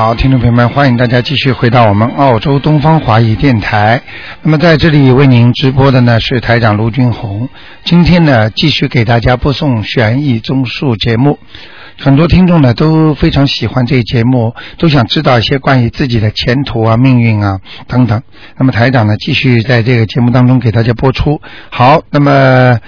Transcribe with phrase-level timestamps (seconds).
[0.00, 4.00] 好，听众朋友们，欢迎大家继续回到我们澳洲东方华语电台。
[4.42, 7.48] 那么在这里为您直播的呢是台长卢军红。
[7.82, 11.36] 今天呢继续给大家播送悬疑综述节目。
[11.98, 17.58] 很多听众呢都非常喜欢这个节目，都想知道一些关于自己的前途啊、命运啊
[17.88, 18.22] 等等。
[18.56, 21.40] 那么台长呢继续在这个节目当中给大家播出。
[21.70, 22.78] 好，那么。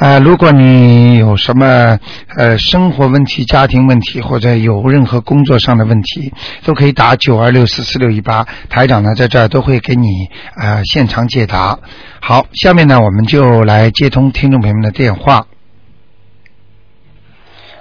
[0.00, 1.98] 呃，如果你有什么
[2.36, 6.32] 呃生活问题、家庭问题，或者有任何工作上的问题，
[6.64, 10.06] 都可以打九二六四四六一八，台长呢在这儿都会给你
[10.56, 11.78] 呃现场解答。
[12.20, 15.46] 好，下面呢我们就来接通听众朋友们的电话。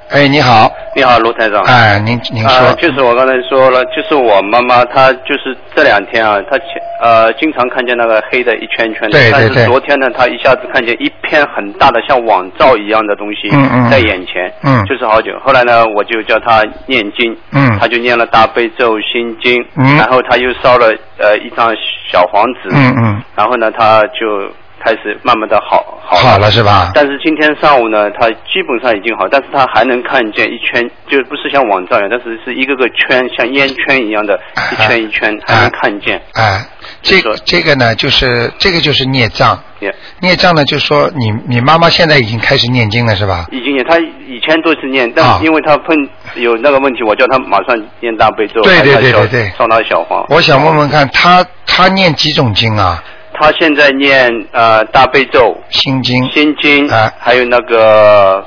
[0.09, 1.61] 哎，你好，你好，卢台长。
[1.63, 2.67] 哎，您您说。
[2.67, 6.67] 啊，就是我刚才说了，就是我妈妈，她就是这两天啊，她前
[7.01, 13.49] 呃经常看见那个黑的一圈圈的，对对但是昨天呢，她一下子看见一片很大的像网罩一样的东西
[13.91, 14.83] 在眼前，嗯。
[14.85, 15.37] 就是好久。
[15.43, 17.77] 后来呢，我就叫她念经，嗯。
[17.77, 19.97] 她就念了大悲咒心经，嗯。
[19.97, 20.87] 然后她又烧了
[21.19, 21.69] 呃一张
[22.09, 24.49] 小黄纸，嗯嗯，然后呢，她就
[24.83, 26.91] 开始慢慢的好好好了是吧？
[26.93, 34.39] 但是今天上午呢，他基本上已经好，但是他还能看见一圈，就不是像网状一样，但是是一个个圈，像烟圈一样的，
[34.71, 36.21] 一圈一圈，还能看见。
[36.33, 36.65] 哎，
[37.01, 39.59] 这个这个呢，就是这个就是孽障。
[39.79, 43.45] 也孽障呢，就是说你你妈妈现在已经开始念经了是吧？
[43.51, 45.95] 已经念，她以前都是念，啊但因为她碰
[46.35, 50.25] 有那个问题，我叫她马上念大悲咒，对对对对对烧他小黄。
[50.29, 53.03] 我想问问看，她她念几种经啊？
[53.39, 56.27] 他现在念呃大悲咒、心经。
[56.31, 57.11] 心经，啊。
[57.19, 58.43] 还有那个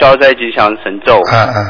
[0.00, 1.20] 消灾吉祥神咒，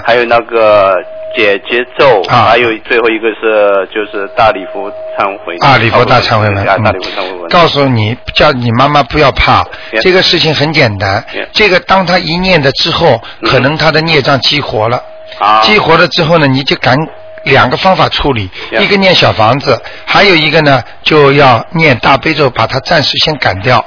[0.05, 0.97] 还有那个
[1.37, 2.47] 解结咒，啊。
[2.49, 7.51] 还有最后一个是就是大礼佛忏悔，大，礼佛大忏悔文，大礼佛忏悔文。
[7.51, 9.63] 告诉你，叫你妈妈不要怕
[10.01, 11.23] 这个事情很简单。
[11.53, 13.51] 这个当他一念的之后，嗯。
[13.51, 15.03] 可能他的孽障激活了，
[15.39, 16.97] 啊，激活了之后呢，你就赶
[17.45, 18.51] 两个方法处理，
[18.81, 23.85] 一个念小房子，还有一个呢就要念大悲咒，把它暂时先赶掉。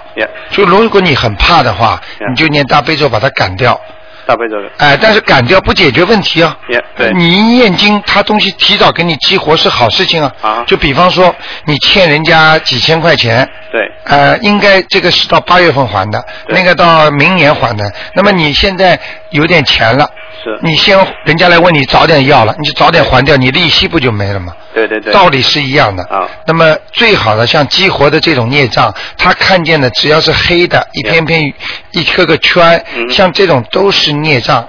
[0.51, 3.79] 就如果你很怕的话，你就念大悲咒把它赶掉。
[4.27, 4.57] 大悲咒。
[4.77, 6.55] 哎，但是赶掉不解决问题啊。
[6.69, 10.31] Yeah，对你一念经，他东西提早给你激活是好事情啊。
[10.41, 11.33] 啊就比方说，
[11.65, 17.91] 你欠人家几千块钱，对，呃，应该这个是到八月份还的，那个到明年还的。
[18.13, 18.99] 那么你现在
[19.29, 20.09] 有点钱了，
[20.43, 24.53] 是，你先人家来问你早点要了，你就早点还掉，你利息不就没了吗？
[24.73, 25.11] 对对对。
[25.11, 26.03] 道理是一样的。
[26.03, 31.41] 啊那么最好的像激活的这种孽障，他看见的只要是黑的，一片片、
[31.91, 34.67] 一颗个圈，嗯像这种都是孽障。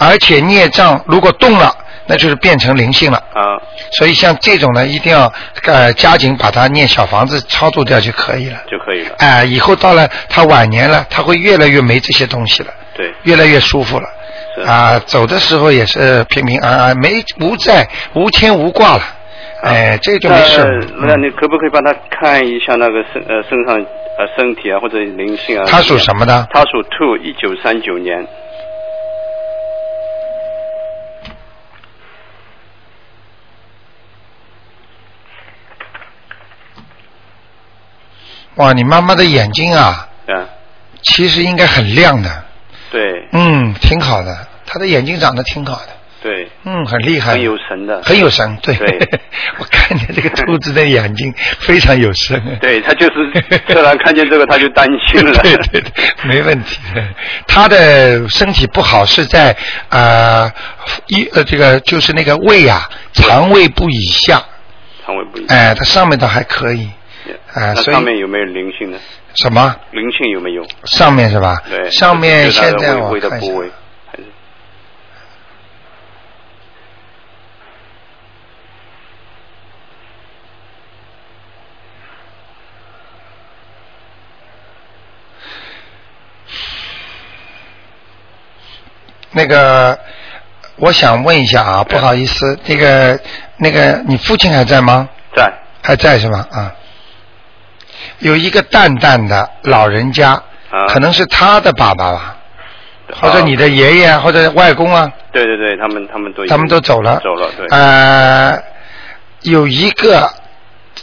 [0.00, 1.74] 而且孽障如果动了，
[2.06, 3.18] 那就是变成灵性了。
[3.34, 3.58] 啊，
[3.90, 5.32] 所以像这种呢，一定要
[5.64, 8.62] 呃加紧把它念小房子操作掉就可以了。
[8.70, 9.16] 就可以了。
[9.18, 14.06] 哎、以后到了他晚年了，他会越来越没这些东西了，对，越来越舒服了。
[14.54, 14.60] 是。
[14.62, 19.02] 啊，走的时候也是平平安安，没无债无牵无挂了，
[19.62, 20.62] 哎，这就没事
[20.98, 23.76] 那你可不可以帮他看一下那个身呃身上
[24.16, 25.64] 呃身体啊或者灵性啊？
[25.66, 26.46] 他属什么的？
[26.52, 28.24] 他属兔，一九三九年。
[38.58, 40.46] 哇，你妈妈的眼睛啊，嗯，
[41.02, 42.44] 其实应该很亮的，
[42.90, 43.28] 对。
[43.32, 45.88] 嗯，挺好的，她的眼睛长得挺好的，
[46.22, 48.02] 对，嗯，很厉害，很有神的。
[48.02, 49.20] 很有神，对，对。
[49.58, 53.30] 我看见这个兔子的眼睛 非常有神，对他就是
[53.68, 55.32] 突然看见这个他就担心了。
[55.40, 55.92] 对对对，
[56.24, 56.78] 没问题。
[56.94, 57.02] 的。
[57.46, 59.56] 他的身体不好是在
[59.90, 60.50] 呃
[61.06, 64.42] 一呃这个就是那个胃啊，肠胃部以下，
[65.06, 65.54] 肠胃不以下。
[65.54, 66.88] 哎、他上面倒还可以，
[67.54, 68.98] 哎、那所以上面有没有灵性呢？
[69.34, 70.66] 什么灵性有没有？
[70.84, 71.62] 上面是吧？
[71.68, 73.48] 对，上面现在我看一下
[89.30, 89.96] 那个，
[90.76, 93.20] 我想问一下啊，不好意思，那个
[93.58, 95.08] 那个，你父亲还在吗？
[95.36, 95.52] 在
[95.82, 96.48] 还在是吧？
[96.50, 96.74] 啊，
[98.20, 100.30] 有一个淡淡的老人家，
[100.70, 100.86] 啊？
[100.88, 102.36] 可能是他的爸爸吧，
[103.12, 107.20] 或者啊你的爷爷啊，或者外公啊，对对对，他们他们都他们都走了。
[107.22, 107.66] 走了，对。
[107.68, 108.60] 呃，
[109.42, 110.28] 有一个，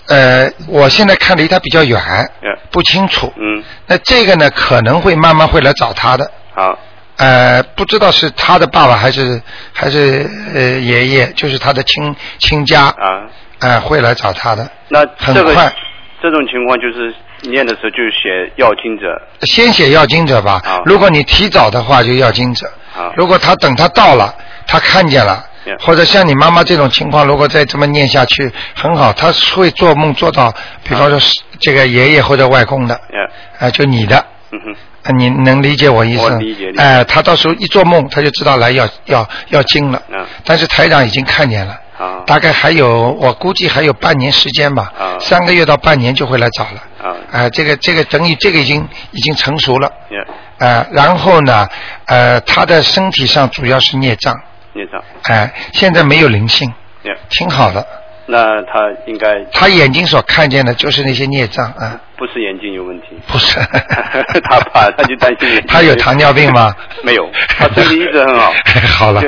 [0.07, 2.00] 呃，我现在看离他比较远，
[2.41, 3.31] 嗯不清楚。
[3.38, 6.29] 嗯，那这个呢，可能会慢慢会来找他的。
[6.53, 6.77] 好，
[7.18, 9.41] 呃，不知道是他的爸爸还是
[9.71, 13.23] 还是呃爷爷，就是他的亲亲家，啊，
[13.59, 14.69] 呃，会来找他的。
[14.89, 15.73] 那这个很快
[16.21, 17.13] 这种情况就是
[17.50, 19.21] 念的时候就写要经者。
[19.41, 20.62] 先写要经者吧。
[20.63, 22.67] 好，如果你提早的话就要经者，
[22.97, 23.12] 啊。
[23.15, 24.33] 如果他等他到了，
[24.65, 25.45] 他看见了，
[25.79, 30.53] 或者像你妈妈这种情况，如果再这么念下去，很好，她会做梦做到，
[30.83, 33.29] 比方说是这个爷爷或者外公的，呀，
[33.59, 36.23] 啊，就你的，嗯哼，啊，你能理解我意思？
[36.23, 40.01] 我理解理解哎、他到时候一做梦，他就知道来要要要经了。
[40.09, 45.18] 嗯但是台长已经看见了，好，大概还有我估计还有半年时间吧，啊。
[45.19, 46.83] 三个月到半年就会来找了。
[47.01, 49.88] 啊，啊、这个这个等于这个已经已经成熟了。
[50.09, 50.25] 呀，
[50.57, 51.68] 呃，然后呢，
[52.06, 54.36] 呃，他的身体上主要是孽障，
[54.74, 56.68] 孽障，哎、现在没有灵性，
[57.03, 57.86] 呀，挺好的。
[58.27, 63.60] 那他应该他眼睛所看见的就是那些孽障啊、不是眼睛有问题，不是。
[64.50, 66.74] 他怕，他就担心他有糖尿病吗？
[67.04, 68.51] 没有，他身体一直很好。
[68.98, 69.22] 好了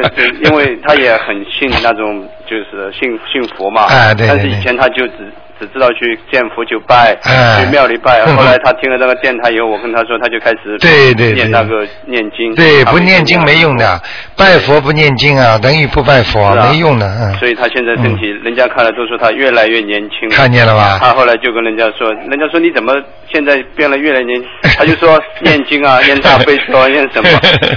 [0.43, 3.83] 因为他也很信那种，就是信信佛嘛。
[3.85, 8.19] 哎对对但是以前他就只只知道去见佛就拜，哎去庙里拜。
[8.25, 12.53] 嗯 后来他听了那个电台以后，我跟他说，他就开始对对对念那个念经。
[12.55, 14.01] 对，不念经没用的，
[14.35, 17.07] 拜佛不念经啊，等于不拜佛，啊没用的。
[17.07, 20.29] 嗯，所以他现在身体，人家看了都说他越来越年轻。
[20.29, 20.97] 看见了吧？
[21.01, 22.93] 他后来就跟人家说，人家说你怎么
[23.31, 24.49] 现在变得越来越年轻？
[24.77, 27.29] 他就说念经啊， 念大悲咒啊，念什么？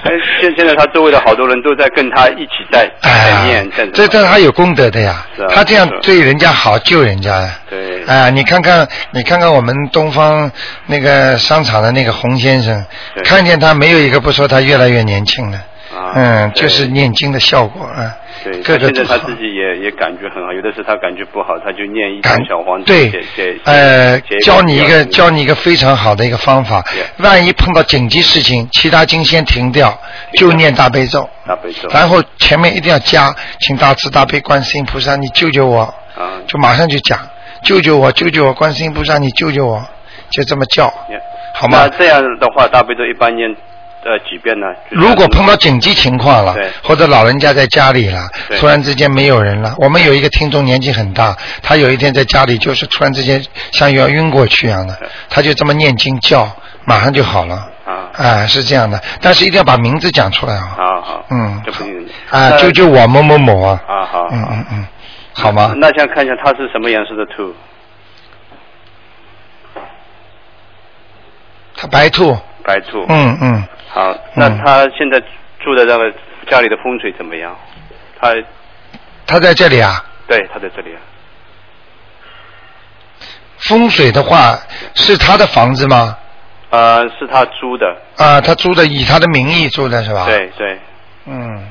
[0.05, 0.11] 哎
[0.41, 7.49] 现现在他周围的好多人都在跟他一起在在哎念，在，这这他有功德的呀啊，他这样对人家好，救人家呀。
[7.71, 8.05] 对。
[8.05, 10.51] 哎，你看看，你看看我们东方
[10.87, 12.85] 那个商场的那个洪先生，
[13.25, 15.65] 看见他没有一个不说他越来越年轻了。
[15.93, 18.17] 啊，嗯，就是念经的效果啊。
[18.45, 26.83] 对，各个现在他自己也也感觉很好，有的时候他感觉不好，他就念一张感小黄纸对呃，教你一个教你一个非常好的一个方法
[27.19, 30.01] 万一碰到紧急事情，其他经先停掉，
[30.35, 31.89] 就念大悲咒，大悲咒。
[31.91, 35.83] 然后前面一定要加，请大慈大悲观世音菩萨，你救救我，
[36.17, 37.19] 啊，就马上就讲，
[37.63, 39.85] 救救我，救救我，观世音菩萨，你救救我，
[40.31, 40.87] 就这么叫，
[41.55, 41.89] 好吗那？
[41.99, 43.49] 这样的话，大悲咒一般念
[44.05, 44.67] 呃几遍呢？
[44.91, 48.29] 如果碰到紧急情况了，或者老人家在家里了，
[48.59, 49.75] 突然之间没有人了。
[49.79, 54.99] 我们有一个听众年纪很大，他有一天在家里就是突然之间像要晕过去一样的，
[55.29, 56.49] 他就这么念经叫，
[56.85, 57.67] 马上就好了。
[57.85, 60.77] 啊，啊，是这样的，但是一定要把名字讲出来啊。
[60.77, 61.61] 好好，嗯
[62.31, 63.81] 啊，救救我某某某啊。
[63.89, 64.87] 啊好，嗯嗯嗯，
[65.41, 65.75] 好吗？
[65.77, 67.55] 那想看一下它是什么颜色的兔？
[71.77, 72.37] 他白兔。
[72.63, 73.05] 白兔。
[73.09, 75.19] 嗯嗯，好，那嗯他现在
[75.59, 76.13] 住的这个
[76.49, 77.57] 家里的风水怎么样？
[78.21, 78.35] 他
[79.27, 80.05] 他在这里啊。
[80.29, 81.01] 对他在这里啊，
[83.59, 84.57] 风水的话
[84.95, 86.17] 是他的房子吗？
[86.71, 90.27] 呃，是他租的，啊，他租的以他的名义租的是吧？。
[90.27, 90.79] 对对，
[91.25, 91.67] 嗯，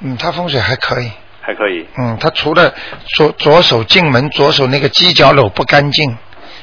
[0.00, 1.10] 嗯，他风水还可以。
[1.40, 2.74] 还可以嗯，他除了
[3.16, 6.10] 左左手进门，左手那个犄角篓不干净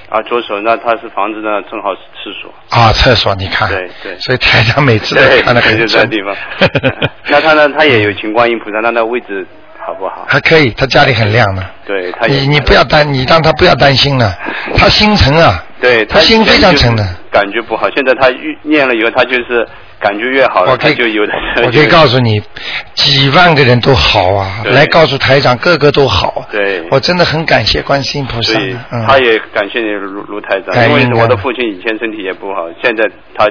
[0.10, 0.22] 啊。
[0.24, 2.54] 左手那他是房子呢，正好是厕所。
[2.70, 3.70] 啊，厕所你看。
[3.70, 6.10] 对对所以台长每次都对，看得很 就这准。
[6.10, 6.36] 地方。
[7.30, 7.70] 那他呢？
[7.78, 9.48] 他也有请观音菩萨，那那位置
[9.80, 10.26] 好不好？
[10.28, 11.66] 还可以，他家里很亮的。
[11.86, 14.38] 对，他你你不要担，你让他不要担心了，
[14.76, 15.64] 他心诚啊。
[15.80, 17.06] 对他心非常诚的。
[17.32, 19.66] 感觉不好，现在他越念了以后，他就是
[20.04, 21.32] 感觉越好了，我可以他就有的
[21.66, 22.42] 我可以告诉你，
[22.94, 26.46] 几万个人都好啊，来告诉台长，个个都好。
[26.52, 26.84] 对。
[26.92, 28.60] 我真的很感谢观世音菩萨。
[29.08, 33.48] 他也感谢你卢卢台长，因为我的父亲以前身体也不好，现在他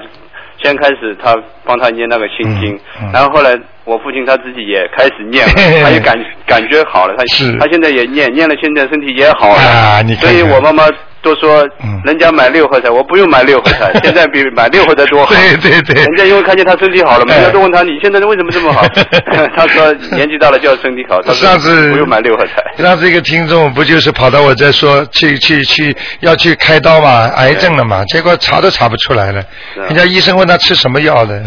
[0.62, 3.12] 先开始他帮他念那个心经，嗯嗯。
[3.12, 3.50] 然后后来
[3.85, 6.14] 我父亲他自己也开始念了， 他也感
[6.47, 7.56] 感觉好了，他是。
[7.59, 10.30] 他现在也念念了，现在身体也好了，啊你看看。
[10.30, 10.85] 所以我妈妈
[11.23, 15.33] 都说嗯，人家买六合彩，我不用买六合彩， 现在比买六合彩多好。
[15.33, 18.83] 对对对人家因为看见他身体好了，每哎个人都问他你现在为什么这么好？
[19.57, 22.83] 他说年纪大了就要身体好，他上次不用买六合彩。
[22.83, 29.43] 上次一个听众不就是跑到我这说去去去要去开刀嘛，癌症了嘛，结果查都查不出来了。
[29.88, 31.41] 人家医生问他吃什么药的，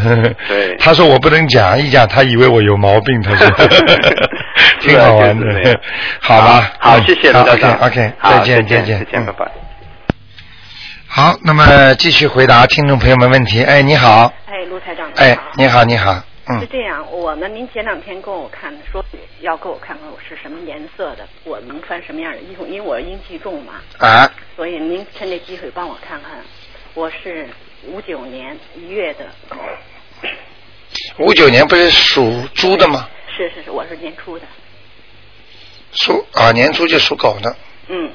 [0.48, 3.48] 对 他说我不能讲，一讲他以为我有毛病，他说
[4.80, 5.80] 挺好玩的，
[6.22, 6.72] 好吧？
[6.80, 7.74] 好，嗯谢谢卢好台长。
[7.82, 9.65] OK，再见再再见再见，嗯拜拜。
[11.18, 13.64] 好，那么继续回答听众朋友们问题。
[13.64, 16.12] 哎，你好，哎，卢台长，哎，你好，你好，
[16.48, 16.60] 嗯。
[16.60, 19.02] 是嗯，这样，我呢，您前两天跟我看说
[19.40, 26.32] 要给我看看我是什么颜色的，我能穿什么样的衣服，因为我阴气重嘛，啊，所以您趁这机会帮我看看，
[26.96, 27.48] 我是
[27.88, 29.26] 五九年一月的。
[29.48, 29.58] 狗，
[31.20, 33.08] 五九年不是属猪的吗？
[33.38, 34.46] 是是是，我是年初的，
[35.94, 37.56] 属啊，年初就属狗的。
[37.88, 38.12] 嗯，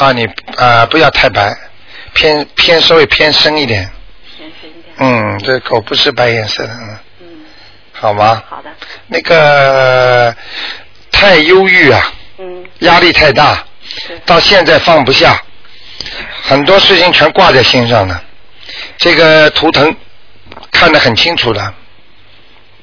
[0.00, 0.26] 啊，你
[0.56, 1.54] 啊不要太白，
[2.14, 3.86] 偏偏稍微偏深一点。
[4.34, 7.26] 偏深一点，嗯，这狗不是白颜色的，嗯，嗯，
[7.92, 8.42] 好吗？
[8.48, 8.70] 好的，
[9.08, 10.34] 那个
[11.12, 13.62] 太忧郁啊，嗯，压力太大，
[14.24, 15.38] 到现在放不下，
[16.44, 18.24] 很多事情全挂在心上了。
[18.96, 19.94] 这个图腾
[20.70, 21.74] 看得很清楚的，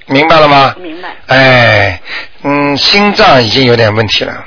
[0.05, 0.75] 明白了吗？
[0.77, 1.09] 明白。
[1.25, 1.99] 哎，
[2.43, 4.43] 嗯，心脏已经有点问题了，哦，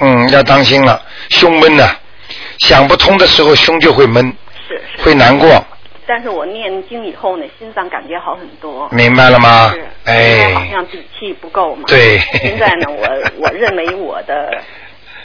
[0.00, 1.88] 嗯，要当心了，胸闷呐、
[2.58, 4.32] 想不通的时候胸就会闷，
[4.68, 5.02] 是是。
[5.02, 5.64] 会难过，
[6.06, 8.88] 但是我念经以后呢，心脏感觉好很多。
[8.90, 9.78] 明白了吗是，？
[9.78, 9.82] 因
[10.18, 11.84] 为好哎，像底气不够嘛。
[11.86, 13.06] 对现在呢，我
[13.46, 14.50] 我认为我的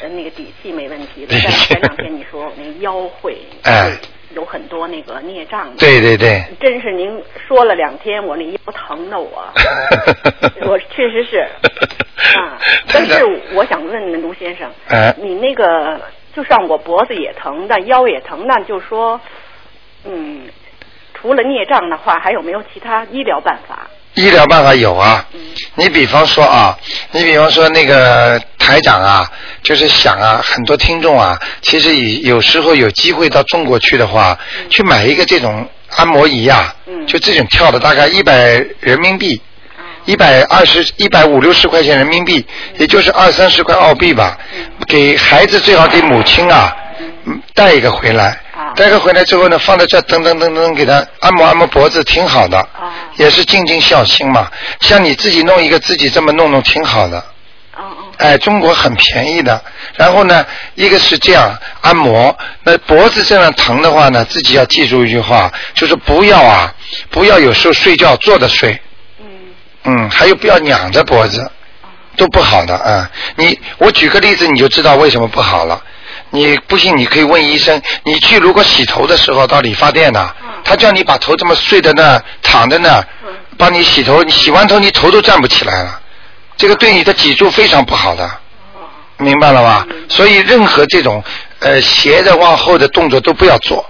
[0.01, 1.27] 呃那个底气没问题了。
[1.31, 3.91] 但是前两天你说我那腰会哎
[4.35, 5.71] 有很多那个孽障。。
[5.77, 9.47] 对对对，真是您说了两天，我那腰疼的我，
[10.67, 11.47] 我确实是
[12.43, 12.57] 啊。
[12.91, 15.99] 但是我想问问卢先生，哎你那个
[16.35, 19.19] 就算我脖子也疼，但腰也疼，那就说，
[20.03, 20.43] 嗯，
[21.13, 23.87] 除了孽障的话，还有没有其他医疗办法？
[24.15, 25.39] 医疗办法有啊，嗯
[25.75, 26.77] 你比方说啊，
[27.11, 29.29] 你比方说那个台长啊，
[29.61, 34.37] 就是想啊，很多听众啊，其实有有时候有机会到中国去的话，
[34.69, 39.54] 去买一个这种按摩仪啊，嗯就这种跳的大概一百人民币，啊
[40.05, 42.45] 一百二十、一百五六十块钱人民币，
[42.77, 44.37] 也就是二三十块澳币吧。
[44.87, 46.75] 给孩子最好给母亲啊，
[47.25, 52.57] 嗯带一个回来啊，带个回来之后呢，放在这噔噔噔噔给他按摩按摩脖子，挺好的。
[52.59, 54.51] 啊也是尽尽孝心嘛。
[54.81, 57.23] 像你自己弄一个，自己这么弄弄挺好的。
[58.17, 59.61] 哎，中国很便宜的。
[59.95, 60.45] 然后呢，
[60.75, 66.73] 一个是这样按摩，那脖子这样疼的话呢，自己要记住一句话，就是不要啊，
[67.09, 68.77] 不要有时候睡觉坐着睡，
[69.85, 69.97] 嗯。
[69.97, 71.49] 嗯，还有不要仰着脖子，
[72.17, 75.81] 都不好的啊、你我举个例子你就知道为什么不好了。
[76.31, 77.81] 你不信，你可以问医生。
[78.03, 80.49] 你去如果洗头的时候到理发店呐、嗯。
[80.63, 86.01] 他叫你把头这么睡在那儿，躺在那儿嗯，帮你洗头，你洗完头你头都站不起来了，
[86.57, 88.25] 这个对你的脊柱非常不好的，
[88.73, 88.89] 哦。
[89.17, 89.87] 明白了吧？
[90.09, 91.23] 所以任何这种
[91.59, 93.85] 呃斜着往后的动作都不要做，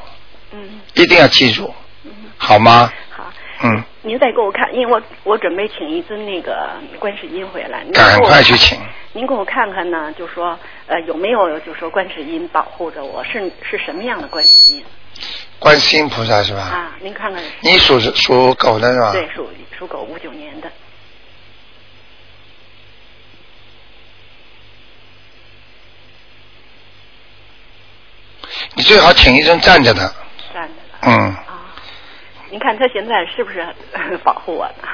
[0.52, 0.60] 嗯。
[0.94, 1.74] 一定要记住，
[2.04, 2.92] 嗯，好吗？
[3.16, 3.24] 好。
[3.64, 6.70] 嗯，您再给我看，因为我我准备请一尊那个
[7.00, 8.78] 观世音回来，您赶快去请。
[9.14, 14.86] 您给我看看呢，就说呃有没有就说观世音保护着我，是是什么样的观世音
[15.58, 16.62] 观世音菩萨是吧？
[16.62, 16.92] 啊？
[17.02, 17.44] 您看看。
[17.62, 19.12] 你属属狗的是吧？
[19.12, 20.72] 对，属属狗，五九年的。
[28.76, 30.14] 你最好请一尊站着的，
[30.54, 31.08] 站着的。
[31.08, 31.45] 嗯，啊，
[32.56, 33.68] 您看他现在是不是
[34.24, 34.88] 保护我呢？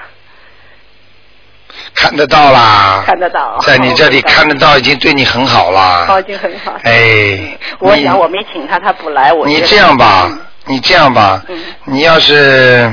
[1.94, 3.03] 看得到啦。
[3.06, 6.08] 看得到在你这里看得到，已经对你很好啦。
[6.10, 6.74] 哦，已经很好。
[6.82, 10.27] 哎，我想我没请他，他不来，我你这样吧，
[10.65, 12.91] 你这样吧，嗯你要是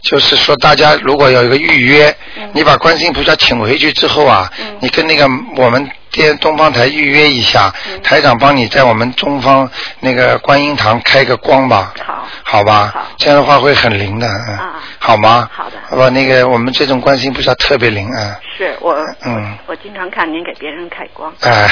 [0.00, 2.50] 就是说大家如果有一个预约，嗯。
[2.52, 4.76] 你把观世音菩萨请回去之后啊，嗯。
[4.80, 8.00] 你跟那个我们电东方台预约一下，嗯。
[8.02, 9.68] 台长帮你在我们东方
[10.00, 11.92] 那个观音堂开个光吧。
[12.04, 12.26] 好。
[12.44, 13.06] 好吧，好。
[13.16, 14.74] 这样的话会很灵的，嗯，啊。
[14.98, 15.48] 好吗？
[15.52, 15.76] 好的。
[15.88, 19.56] 好吧，那个我们这种观世音菩萨特别灵，啊，是我，嗯。
[19.66, 21.32] 我经常看您给别人开光。
[21.40, 21.68] 哎。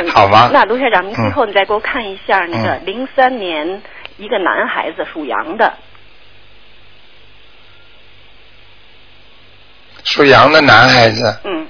[0.00, 0.50] 嗯， 好吧。
[0.52, 2.82] 那卢校长，您最后嗯你再给我看一下那个嗯。
[2.86, 3.82] 零三年
[4.16, 5.72] 一个男孩子属羊的，
[10.06, 11.66] 属羊的男孩子，嗯，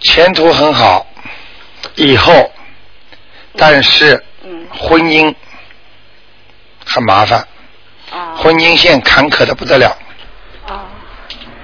[0.00, 1.06] 前途很好，
[1.96, 2.52] 以后，
[3.56, 4.66] 但是嗯。
[4.70, 5.34] 婚姻
[6.84, 7.46] 很麻烦，
[8.10, 8.36] 啊。
[8.36, 9.96] 婚姻线坎坷的不得了。
[10.68, 10.84] 啊。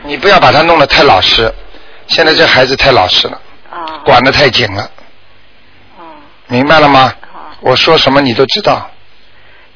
[0.03, 1.53] 你不要把他弄得太老实，
[2.07, 3.99] 现在这孩子太老实了，啊。
[4.05, 4.83] 管得太紧了，
[5.99, 6.17] 啊。
[6.47, 7.13] 明白了吗？
[7.31, 8.91] 好，我说什么你都知道。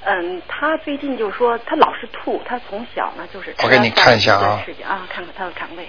[0.06, 4.62] 嗯，他最近就说他老是吐，他从小呢就是我给你看一下啊。
[5.08, 5.88] 看看他的肠胃，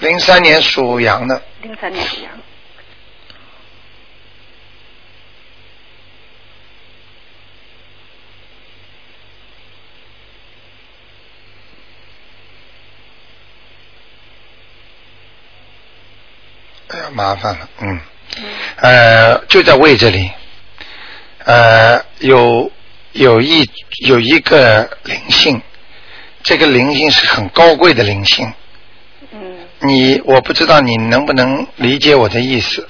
[0.00, 2.32] 零三年属羊的，零三年属羊，
[16.88, 18.00] 哎呀，麻烦了，嗯，
[18.76, 20.30] 呃，就在胃这里，
[21.44, 22.70] 呃，有
[23.12, 23.68] 有一
[24.06, 25.60] 有一个灵性，
[26.42, 28.52] 这个灵性是很高贵的灵性。
[29.32, 32.86] 嗯，你我不知道你能不能理解我的意思，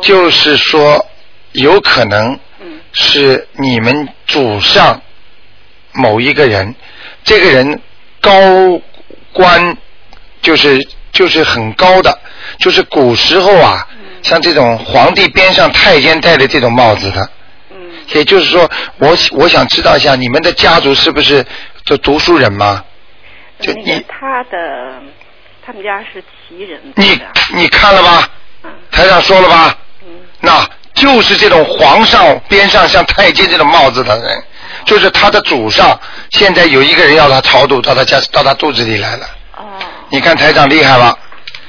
[0.00, 1.04] 就是说
[1.52, 5.02] 有可能嗯是你们祖上
[5.92, 6.74] 某一个人，
[7.24, 7.80] 这个人
[8.20, 8.40] 高
[9.32, 9.76] 官
[10.40, 12.18] 就是就是很高的，
[12.58, 13.86] 就是古时候啊，
[14.22, 17.30] 像这种皇帝边上太监戴的这种帽子的。
[18.08, 21.44] 嗯也就是说，我我想知道一下，你们的家族是不是
[21.84, 22.84] 就读书人吗？
[23.60, 25.02] 就那个你他的
[25.64, 27.18] 他们家是旗人你，
[27.54, 28.28] 你看了吧？
[28.64, 29.76] 嗯台长说了吧？
[30.02, 30.08] 嗯
[30.40, 34.42] 那就是这种皇上边上像太监这种帽子的人，
[34.84, 35.98] 就是他的祖上。
[36.30, 39.26] 现在有一个人要他超度到他家到他肚子里来了。
[39.56, 39.64] 哦。
[40.10, 41.18] 你看台长厉害吧？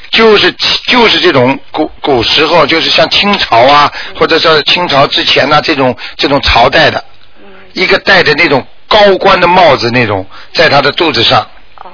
[0.10, 0.52] 就是
[0.88, 7.04] 就是这种古古时候，就是像清朝啊，或者说清朝之前呐、这种这种朝代的，
[7.40, 7.46] 嗯。
[7.74, 11.42] 一个戴着那种高官的帽子那种，在他的肚子上
[11.84, 11.92] 哦。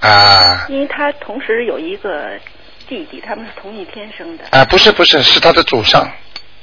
[0.00, 2.38] 啊因为他同时有一个
[2.86, 4.44] 弟弟，他们是同一天生的。
[4.50, 6.08] 啊，不是不是，是他的祖上，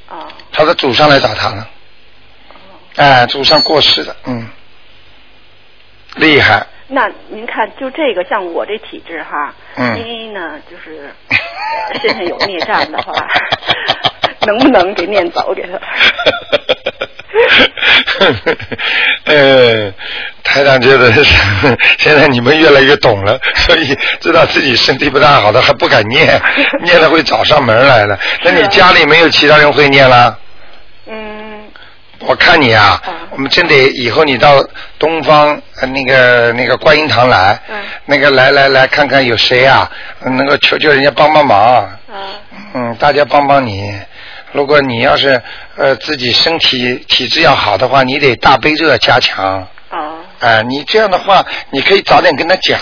[0.10, 0.28] 哦。
[0.52, 1.68] 他的祖上来找他了，
[2.98, 4.48] 哎，祖上过世的，嗯，
[6.16, 13.14] 厉害，那您看，就这个像我这体质哈，嗯因为呢，就是呃 身上有孽障的话，
[14.46, 15.80] 能不能给念走给他？
[19.26, 19.92] 呃，
[20.44, 21.24] 台长觉得是
[21.98, 26.40] 现在你们越来越懂了，所以知道自己身体不大好的还不敢念，
[26.84, 28.20] 念了会找上门来了。
[28.44, 30.38] 那你家里没有其他人会念啦？
[31.08, 31.51] 嗯，
[32.22, 34.64] 我看你啊嗯，我们真得以后你到
[35.00, 37.76] 东方呃那个那个观音堂来，嗯。
[38.06, 39.90] 那个来来来看看有谁啊，
[40.24, 41.98] 能够求求人家帮帮忙，啊，
[42.74, 43.94] 嗯，大家帮帮你。
[44.52, 45.42] 如果你要是
[45.78, 49.68] 呃自己身体体质要好的话，你得大悲咒要加强。
[49.90, 52.80] 哦，啊、你这样的话，你可以早点跟他讲。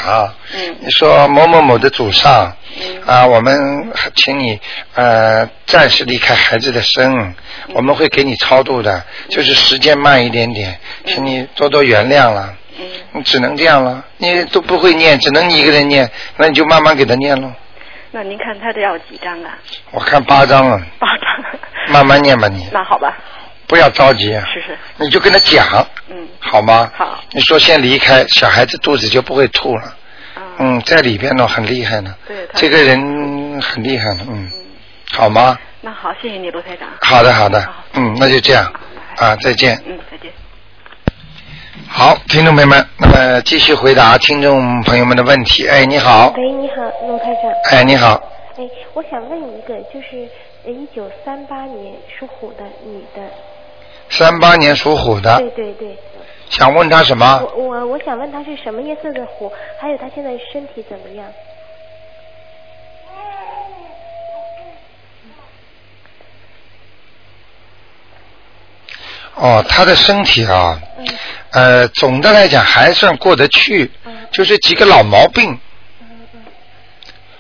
[0.56, 4.60] 嗯你说某某某的祖上，嗯啊，我们请你
[4.96, 7.36] 呃暂时离开孩子的身，
[7.74, 12.56] 我们会给你超度的，就是时间慢一点点，请你多多原谅了。
[12.80, 17.52] 嗯，你只能这样了，你都不会念，只能你一个人念，那你就慢慢给他念喽。
[18.12, 19.58] 那您看他得要几张啊？
[19.92, 21.30] 我看八张了，八张。
[21.90, 23.18] 慢慢念吧你，那好吧，
[23.70, 26.92] 不要着急，是是，你就跟他讲，嗯，好吗？
[26.98, 27.24] 好。
[27.32, 29.84] 你说先离开，小孩子肚子就不会吐了。
[30.34, 32.16] 啊，嗯，在里边呢很厉害呢。
[32.28, 34.52] 对他这个人很厉害的，嗯，嗯，
[35.12, 35.56] 好吗？
[35.82, 36.90] 那好，谢谢你，罗台长。
[37.02, 38.74] 好的，好的，嗯，那就这样
[39.18, 39.80] 啊，再见。
[39.86, 40.32] 嗯，再见。
[41.88, 45.68] 好，听众朋友们，那么继续回答听众朋友们的问题。
[45.68, 47.44] 哎，你好，喂，你好，罗台长。
[47.72, 48.16] 哎，你好，
[48.58, 50.28] 哎，我想问一个，就是
[50.66, 53.22] 一九三八年属虎的女的，
[54.10, 55.98] 三八年属虎的，对对对，
[56.50, 57.42] 想问他什么？
[57.56, 61.26] 我我我想问他是什么颜色的虎，还有他现在身体怎么样？
[69.36, 71.08] 哦，他的身体啊，嗯
[71.52, 75.58] 呃，总的来讲还算过得去，嗯就是几个老毛病。
[76.02, 76.44] 嗯嗯，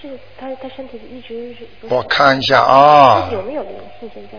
[0.01, 4.37] 是他他身体一直是我看一下啊她有没有灵性现在？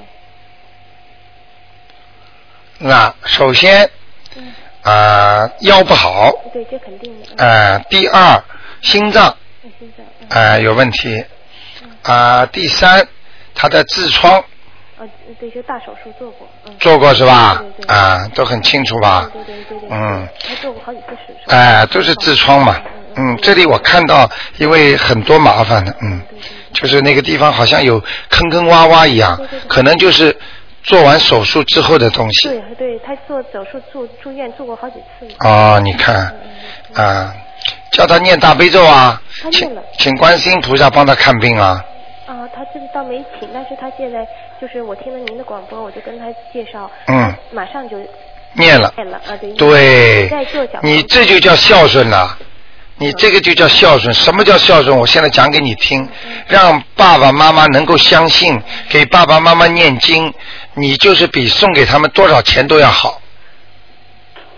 [2.82, 3.88] 那首先
[4.36, 7.26] 嗯，啊、腰不好，对，这肯定的。
[7.36, 8.42] 嗯，呃，第二
[8.80, 11.22] 心脏嗯现在嗯呃有问题，
[12.02, 13.06] 啊、第三
[13.54, 14.32] 他的痔疮
[14.98, 15.04] 啊
[15.38, 16.74] 对，就大手术做过，嗯。
[16.80, 17.84] 做过是吧对？
[17.84, 19.30] 对啊、都很清楚吧？
[19.32, 19.88] 对对对对对。
[19.90, 21.50] 嗯他做过好几次手术。
[21.50, 22.80] 哎、都是痔疮嘛。
[23.16, 26.22] 嗯，这里我看到，因为很多麻烦的，嗯，
[26.72, 29.38] 就是那个地方好像有坑坑洼洼一样
[29.68, 30.34] 可能就是
[30.82, 32.48] 做完手术之后的东西。
[32.48, 35.28] 对对，他做手术住住院做过好几次。
[35.40, 36.34] 哦，你看，
[36.94, 37.34] 啊，
[37.92, 39.20] 叫他念大悲咒啊，
[39.52, 41.84] 请了请观世音菩萨帮他看病啊。
[42.26, 44.26] 啊，他这个倒没请，但是他现在
[44.60, 47.96] 就是我听了您的广播，我就跟他介绍，嗯，马上就
[48.54, 50.30] 念了，念了啊，对，
[50.82, 52.38] 你这就叫孝顺了。
[53.02, 54.12] 你这个就叫孝顺。
[54.12, 54.94] 什么叫孝顺？
[54.94, 56.06] 我现在讲给你听，
[56.46, 60.30] 让爸爸妈妈能够相信，给爸爸妈妈念经，
[60.74, 63.20] 你就是比送给他们多少钱都要好。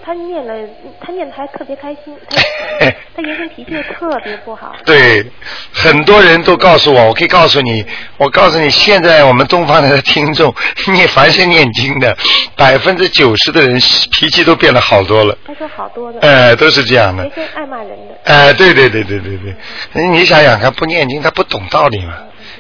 [0.05, 0.53] 他念了，
[1.01, 5.25] 他念的还特别开心， 他他原先脾气又特别不好，对，
[5.73, 10.53] 很多人都告诉我，我可以告诉你，我告诉你，现在我们东方台的听众，
[10.93, 12.17] 念凡是念经的，
[12.57, 13.79] 百分之九十的人
[14.11, 15.39] 脾气都变得好多了。
[15.47, 17.23] 他说好多了，哎、都是这样的。
[17.23, 17.33] 原。
[17.37, 19.55] 先爱骂人的，哎、对对对对对对，
[19.93, 22.15] 你你想想看，不念经他不懂道理嘛，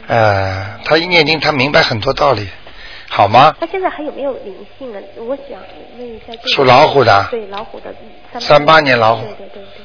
[0.07, 2.49] 呃，他一念经他明白很多道理，
[3.14, 3.55] 好吗？
[3.61, 4.98] 他现在还有没有灵性呢？
[5.16, 5.61] 我想
[5.98, 6.33] 问一下。
[6.55, 7.94] 属老虎的对，老虎的
[8.33, 9.83] 三三八年老虎对对对对。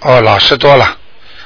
[0.00, 0.98] 哦，老实多了，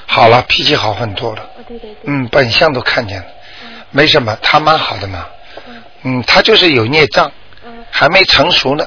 [0.07, 1.97] 好了，脾气好很多了，哦，对对对。
[2.05, 3.27] 嗯，本相都看见了，
[3.65, 5.27] 嗯没什么，他蛮好的嘛，
[5.69, 7.31] 嗯嗯，他就是有孽障，
[7.63, 8.87] 嗯，还没成熟呢，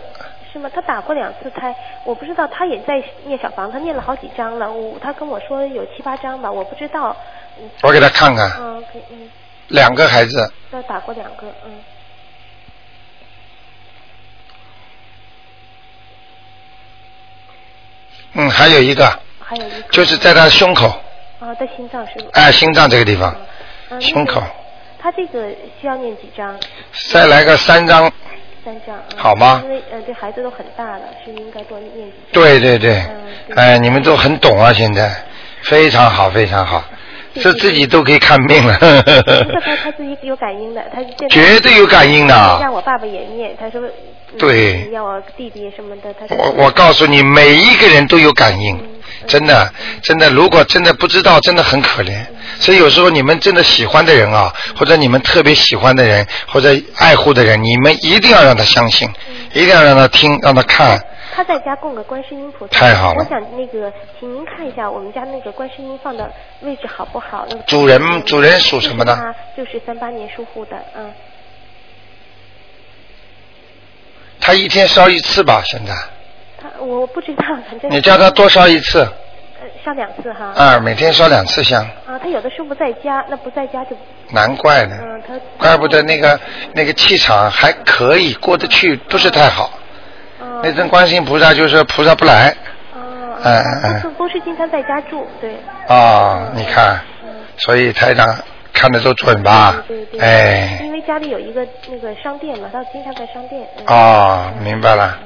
[0.54, 0.70] 是吗？
[0.74, 4.72] 他打过两次胎，我不知道，他也在念小房，他念了好几张了。
[4.72, 7.16] 我他跟我说有七八张吧，我不知道。
[7.60, 9.30] 嗯我给他看看，嗯，可以嗯，
[9.70, 11.72] 两个孩子，他打过两个，嗯，
[18.34, 19.06] 嗯，还有一个
[19.40, 19.88] 还有一个。
[19.90, 20.88] 就是在他胸口，
[21.40, 22.30] 啊，在心脏是吗？
[22.34, 23.36] 哎，心脏这个地方，
[23.90, 24.42] 嗯胸口。
[25.00, 26.58] 他这个需要念几张？
[27.12, 28.12] 再来个三张，
[28.64, 28.96] 三张。
[29.12, 32.14] 嗯好吗因为呃，这孩子都很大了，是应该多念几。
[32.32, 32.96] 对对对
[33.50, 35.12] 嗯，哎，你们都很懂啊，现在
[35.64, 36.84] 非常好，非常好，
[37.36, 39.22] 这自己都可以看病了， 这
[39.62, 42.34] 他他自己有感应的，他绝对有感应的。
[42.62, 48.76] 让我爸爸也念，他说，嗯对让我弟弟什么的，他我我告诉你，每一个人都有感应，
[49.28, 52.26] 真的真的，如果真的不知道，真的很可怜。
[52.60, 59.10] 所以有时候你们真的喜欢的人啊，或者你们特别喜欢的人，或者爱护的人，你们一定要让他相信，
[59.54, 61.02] 一定要让他听，让他看。
[61.36, 62.74] 他在家供个观世音菩萨。
[62.74, 66.32] 太好了我想那个，请您看一下我们家那个观世音放的
[66.62, 67.46] 位置好不好？
[67.50, 69.18] 那个主人主人属什么呢？
[69.20, 71.12] 他就是三八年属虎的，嗯。
[74.40, 76.10] 他一天烧一次吧，现在他
[76.80, 80.54] 我不知道，反正你叫他多烧一次，呃烧两次哈。
[80.56, 83.96] 啊，每天烧两次香，啊，他有的时候不在家，那不在家就
[84.32, 84.96] 难怪呢。
[85.02, 86.38] 嗯他怪不得那个
[86.74, 89.72] 那个气场还可以过得去，不是太好。
[90.42, 92.50] 啊那尊观世音菩萨就是菩萨不来
[92.94, 93.00] 哦
[93.42, 95.56] 嗯啊，嗯他都都是经常在家住，对。
[95.88, 97.30] 啊，你看，嗯。
[97.58, 98.36] 所以台长
[98.74, 100.20] 看的都准吧对对？
[100.20, 100.20] 对。
[100.20, 103.66] 哎，因为家里有一个那个商店嘛，他经常在商店。
[103.78, 105.18] 嗯哦，明白了。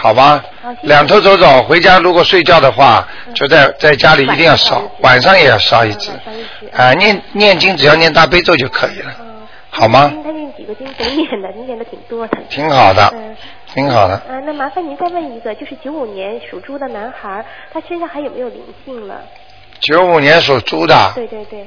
[0.00, 0.42] 好吧
[0.84, 6.70] 两头走走，回家如果睡觉的话，就在在家里一定要烧，晚上也要烧一支嗯晚上一支。
[6.74, 9.46] 啊，念念经只要念大悲咒就可以了，嗯。
[9.68, 12.38] 好吗他念几个经总念的，您念的挺多的。
[12.48, 13.36] 挺好的，嗯。
[13.74, 14.14] 挺好的。
[14.14, 19.20] 啊，那麻烦您再问一个，就是九五年属猪的男孩，他身上还有没有灵性了？
[19.80, 21.66] 九五年属猪的，对对对。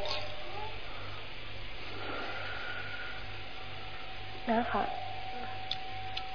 [4.48, 4.86] 男孩儿，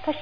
[0.07, 0.19] 他是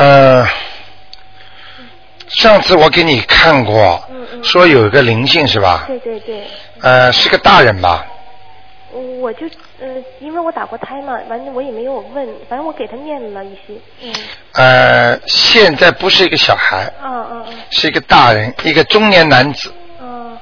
[0.00, 0.46] 呃，
[2.26, 5.84] 上次我给你看过，嗯嗯说有一个灵性是吧？
[5.86, 6.46] 对对对。
[6.80, 8.06] 呃，是个大人吧？
[8.92, 9.46] 我就
[9.78, 9.86] 呃，
[10.18, 14.12] 因为我打过胎嘛，反正我也没有问，反正我给他念了一些，嗯，
[14.54, 20.38] 呃，现在不是一个小孩，嗯嗯嗯是一个大人，一个中年男子，嗯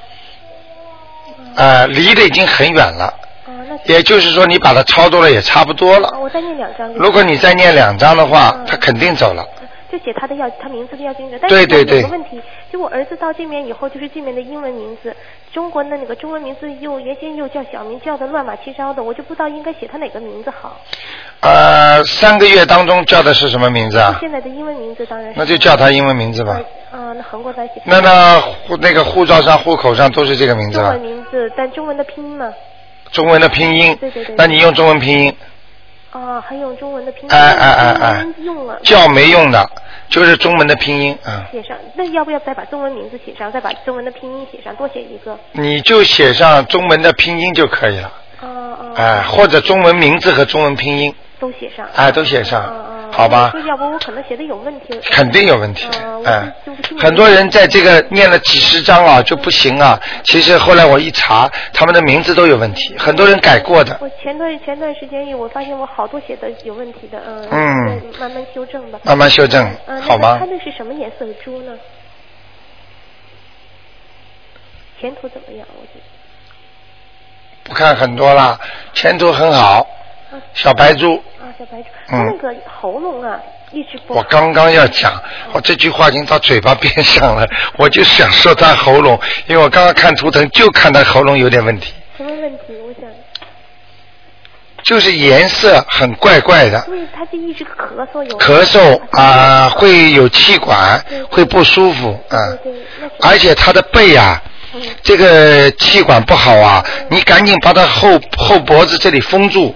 [1.55, 3.13] 呃，离得已经很远了。
[3.85, 6.19] 也就是说，你把它超度了也差不多了啊。
[6.19, 6.91] 我再念两张。
[6.93, 9.45] 如果你再念两张的话嗯，他肯定走了。
[9.91, 12.39] 就写他的要他名字的要经者，但是对对对有个问题，
[12.71, 15.15] 就我儿子到这边以后，就是这边的英文名字，
[15.51, 20.79] 中国的那个中文名字又原先又叫小名，叫的乱码七糟的，我就不知道应该写他哪个名字好。
[21.39, 24.15] 呃，三个月当中叫的是什么名字啊？
[24.19, 25.39] 现在的英文名字当然是。
[25.39, 26.61] 那就叫他英文名字吧。
[26.91, 27.81] 啊，那横过来写。
[27.85, 32.53] 那那户那个护照上、户口上都是这个名字中文了，名字，但中文的拼音嘛。
[33.11, 33.97] 中文的拼音。
[33.99, 35.35] 对对对那你用中文拼音，
[36.11, 37.29] 啊，还用中文的拼音。
[37.29, 38.79] 哎哎哎哎用了。
[38.83, 39.69] 叫没用的，
[40.09, 45.37] 就是中文的拼音啊、写上，那要不要再把中文名字写上，再把中文的拼音写上，多写一个？
[45.51, 48.93] 你就写上中文的拼音就可以了，啊啊。
[48.95, 51.87] 哎、或者中文名字和中文拼音，都写上。
[51.95, 52.85] 哎、都写上。
[53.11, 53.49] 好吧？
[53.51, 54.99] 说要不我可能写的有问题。
[55.09, 56.53] 肯定有问题啊，，哎、
[56.99, 67.99] 很多人在这个念了几十章啊就不行啊，其实后来我一查，他们的名字都有问题，很多人改过的，我前段前段时间我发现我好多写的有问题的，嗯。
[68.19, 68.99] 慢慢修正吧。
[69.03, 70.51] 慢慢修正，嗯，好吗那他？
[70.51, 71.71] 那是什么颜色的猪呢？
[75.01, 75.67] 前途怎么样？
[75.75, 76.01] 我觉得。
[77.63, 78.59] 不看很多了，
[78.93, 79.85] 前途很好，啊
[80.53, 81.21] 小白猪。
[81.39, 82.25] 啊，小白猪，嗯。
[82.25, 83.39] 那个喉咙啊，
[83.71, 84.13] 一直不。
[84.13, 92.75] 我刚刚要讲，我这句话已经到嘴巴边上了， 我就想说他喉咙，因为我刚刚看图腾就看他喉咙有点问题，什么问题？
[92.85, 93.09] 我想，
[94.83, 98.37] 就是颜色很怪怪的，因为他就一直咳嗽有。
[98.37, 102.37] 咳嗽啊、会有气管，会不舒服啊、
[103.21, 104.41] 而且他的背啊，
[104.73, 104.81] 嗯。
[105.03, 109.75] 这个气管不好啊，你赶紧把他后后脖子这里封住，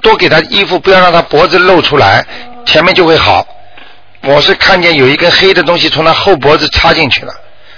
[0.00, 2.24] 多给他衣服，不要让他脖子露出来，
[2.64, 3.46] 前面就会好。
[4.24, 7.32] 我是看见有一根黑的东西从他后脖子插进去了，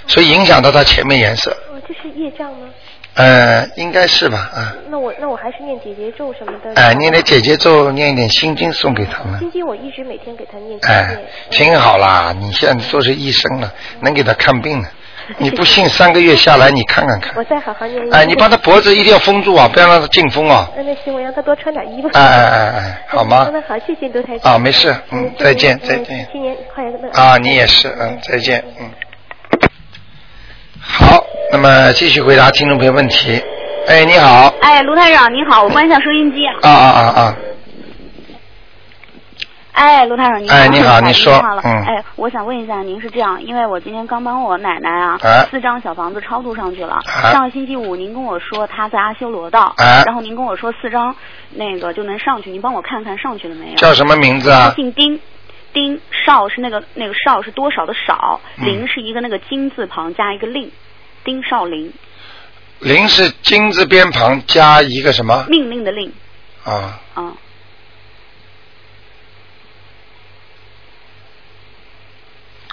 [0.07, 1.51] 所以影响到他前面颜色。
[1.71, 2.67] 哦，这是业障吗？
[3.13, 6.81] 呃，应该是吧，啊、那我那我还是念姐姐咒什么的。
[6.81, 9.37] 哎、念点姐姐咒，念一点心经送给他们。
[9.37, 14.87] 心经我一直每天给他念哎遍。，挺好啦，你现在都是医生了，能给他看病了。
[15.37, 17.33] 你 不信，三个月下来你看看看。
[17.35, 18.01] 我再好好念。
[18.11, 20.69] 哎，你把他脖子一定要封住啊，不要让他进风啊。
[20.75, 22.09] 那那行，我让他多穿点衣服。
[22.13, 23.49] 哎哎哎哎，好吗？
[23.51, 24.53] 那好，谢谢刘台长。
[24.53, 26.27] 啊，没事，嗯，再见再嗯见。
[26.31, 27.09] 新年快乐。
[27.13, 28.89] 啊，你也是，嗯，再见，嗯。
[30.79, 33.41] 好，那么继续回答听众朋友问题。
[33.87, 34.53] 哎，你好。
[34.61, 36.53] 哎，卢台长你好，我关一下收音机啊。
[36.61, 37.35] 啊啊啊啊！
[39.71, 40.55] 哎，卢台长 您好。
[40.55, 46.99] 哎你好太你说哎，我想问一下，您是这样，因为我今天刚帮我奶奶啊，哎四张小房子超度上去了。
[47.05, 51.15] 哎上个星期五您跟我说她在阿修罗道，哎然后您跟我说四张
[51.51, 53.75] 那个就能上去，您帮我看看上去了没有？
[53.75, 54.73] 叫什么名字他啊？
[54.75, 55.19] 姓丁，
[55.73, 60.71] 丁少是那个那个少是多少的少，嗯林是一个那个金字旁加一个令，
[61.23, 61.93] 丁少林，
[62.79, 65.45] 林是金字边旁加一个什么？
[65.47, 66.11] 命令的令，
[66.65, 67.33] 啊，嗯，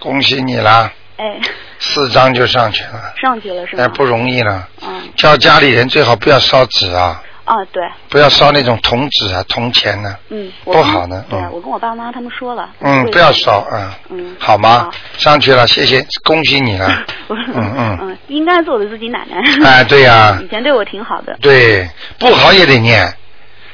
[0.01, 1.41] 恭喜你啦，哎，
[1.79, 3.85] 四张就上去了，上去了是吗？
[3.85, 4.69] 哎，不容易了。
[4.87, 11.51] 嗯，叫家里人最好不要烧纸啊，啊对，不要烧那种铜纸啊、铜钱呢、嗯，我不好的对，嗯。
[11.53, 14.85] 我跟我爸妈他们说了，嗯，不要烧啊，嗯，好吗？
[14.85, 14.91] 好？
[15.17, 16.87] 上去了，谢谢，恭喜你了。
[17.29, 17.99] 嗯嗯。
[18.03, 19.37] 嗯，应该做的自己奶奶。
[19.65, 20.39] 哎对呀。
[20.45, 21.37] 以前对我挺好的。
[21.41, 23.13] 对，不好也得念，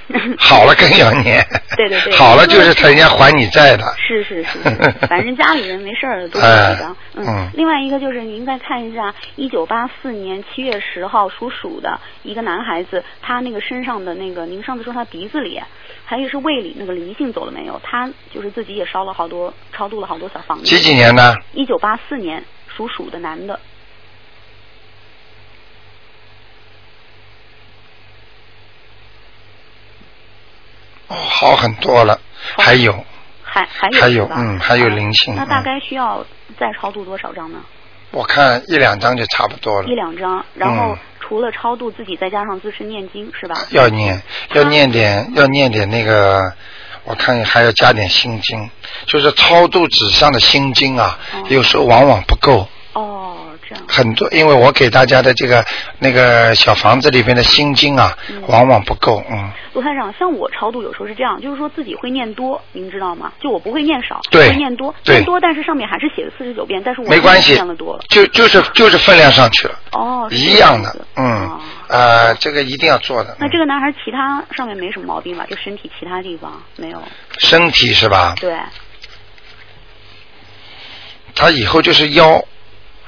[0.39, 1.45] 好了更要念。
[1.77, 3.85] 对对对好了就是他人家还你债的。
[3.97, 6.97] 是是是是， 反正家里人没事儿都是哎这张。
[7.15, 15.61] 嗯嗯，另外一个就是您再看一下，一九八四年七月十号属鼠的一个男孩子，他那个身上的那个，您上次说他鼻子里，
[16.05, 17.81] 还有是胃里那个灵性走了没有？
[17.83, 20.65] 他就是自己也烧了好多，超度了好多小房子。
[20.65, 21.35] 几几年的？
[21.53, 22.45] 一九八四年
[22.77, 23.59] 属鼠的男的，
[31.09, 32.19] 哦，好很多了，
[32.57, 33.05] 还有
[33.43, 36.25] 还还有嗯还有灵性那大嗯概需要
[36.59, 37.59] 再超度多少张呢？
[38.11, 39.95] 我看一两张就差不多了一。
[39.95, 43.57] 两张，然后嗯除了超度自己，再加上自身念经，是吧？
[43.71, 46.53] 要念，要念点，要念点那个，
[47.05, 48.71] 我看还要加点心经，
[49.07, 52.69] 就是超度纸上的心经啊，哦有时候往往不够。
[53.89, 55.65] 很多，因为我给大家的这个
[55.99, 63.33] 那个小房子里边的心经啊，嗯往往不够，嗯，卢台长，像我超度有时候是这样，就是说自己会念多，您知道吗？
[63.41, 73.37] 就我不会念少，对会念多，对念多，但是上面还是写了四十九遍，但是我没关系念的多了。，就就是就是分量上去了，哦，一样的，嗯哦，呃，这个一定要做的。
[73.41, 75.47] 那这个个男孩其他上面没什么毛病吧？
[75.49, 77.03] 就身体其他地方没有。
[77.39, 78.35] 身体是吧？
[78.39, 78.55] 对，
[81.35, 82.45] 他以后就是腰，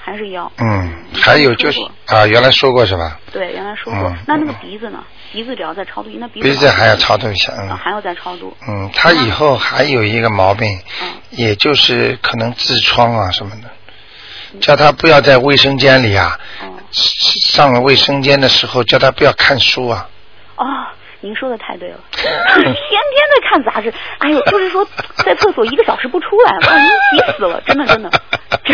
[0.06, 0.50] 还是腰。
[0.58, 3.18] 嗯，还有就是啊，原来说过是吧？
[3.32, 4.08] 对，原来说过。
[4.08, 5.02] 嗯那那个鼻子呢？
[5.32, 8.56] 鼻子只要再超度，那鼻子鼻子还要超度一下，嗯啊，还要再超度。
[8.68, 10.68] 嗯，他以后还有一个毛病，
[11.02, 20.08] 嗯也就是可能痔疮啊什么的，叫他不要在卫生间里啊，哦上了卫生间的时候叫他不要看书啊。
[20.54, 20.64] 哦，
[21.20, 22.24] 您说的太对了，天
[22.64, 28.08] 天在看杂志，哎呦，就是说在厕所一个小时不出来，哇，您急死了，真的真的，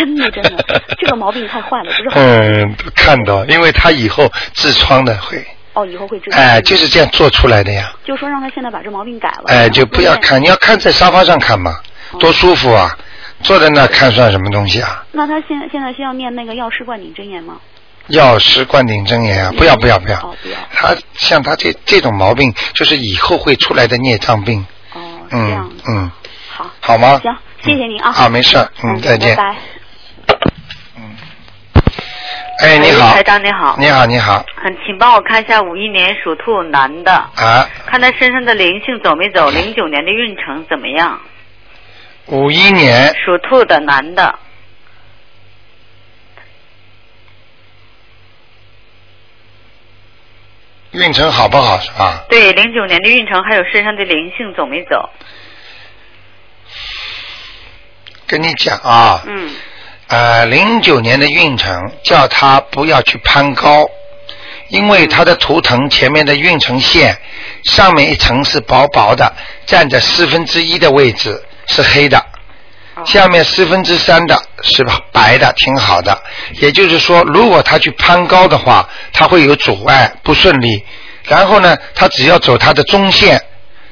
[0.05, 6.31] 真的真的，这个毛病太坏了，不是很嗯，看到，因为他以后痔疮的会，哦，以后会治。
[6.33, 7.93] 哎，就是这样做出来的呀。
[8.05, 9.45] 就说让他现在把这毛病改了。
[9.47, 10.17] 哎，就不要。
[10.17, 11.77] 看，你要看在沙发上看嘛，
[12.11, 12.97] 哦多舒服啊！
[13.43, 15.05] 坐在那看算什么东西啊？
[15.13, 17.57] 那他现现在需要念那个药师灌顶真言吗？
[18.09, 19.53] 药师灌顶真言啊！
[19.57, 20.59] 不要不要不要哦，不要。
[20.75, 24.67] 他像他这这种毛病，就是以后会出来的孽障病。
[24.95, 25.97] 哦，这样嗯。
[25.97, 26.11] 嗯，
[26.49, 26.71] 好。
[26.81, 27.21] 好吗？
[27.23, 28.13] 行，谢谢您啊。
[28.17, 29.37] 啊，没事，嗯，再见。
[29.37, 29.57] 拜拜。
[32.59, 33.15] 哎，你好。
[33.15, 41.21] 台，长你好，你好，你好，嗯，请帮我看一下五一年属兔男的，啊，看他身上的灵性走没走，零九年的运程怎么样？
[42.27, 43.13] 五一年。
[43.25, 44.39] 属兔的男的，
[50.93, 52.25] 运程好不好是吧？
[52.29, 55.11] 对，零九年的运程还有身上的灵性走没走？
[58.29, 59.51] 跟你讲啊，嗯，
[60.13, 63.83] 呃，零九年的运程叫他不要去攀高，
[64.69, 67.19] 因为他的图腾前面的运程线
[67.65, 72.19] 上面一层是薄薄的，占着四分之一的位置是黑的，
[72.95, 76.23] 哦下面四分之三的是白的，挺好的。
[76.61, 80.85] 也就是说，如果他去攀高的话，他会有阻碍，不顺利。
[81.27, 83.41] 然后呢，他只要走他的中线，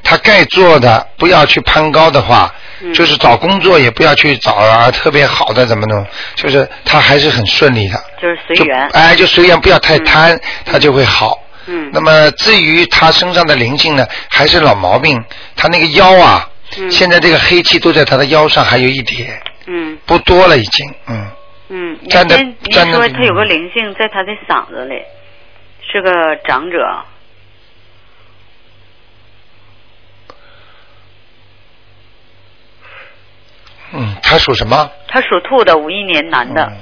[0.04, 2.60] 他该做的不要去攀高的话，嗯
[2.94, 8.02] 就是找工作也不要去找啊特别好的怎么弄，就是他还是很顺利的。
[8.20, 8.88] 就是随缘。
[8.88, 11.38] 哎，就随缘，不要太贪，他就会好。
[11.66, 15.22] 嗯那么至于他身上的灵性呢，还是老毛病，
[15.54, 21.26] 他那个腰啊，嗯现在这个黑气都在他的腰上，还有一点，嗯不多了已经，嗯，
[21.68, 24.94] 嗯，您站得说他有个灵性在他的嗓子里，
[25.92, 26.78] 是个长者。
[33.92, 34.90] 嗯，他属什么？
[35.08, 36.62] 他属兔的，五一年男的。
[36.64, 36.76] 嗯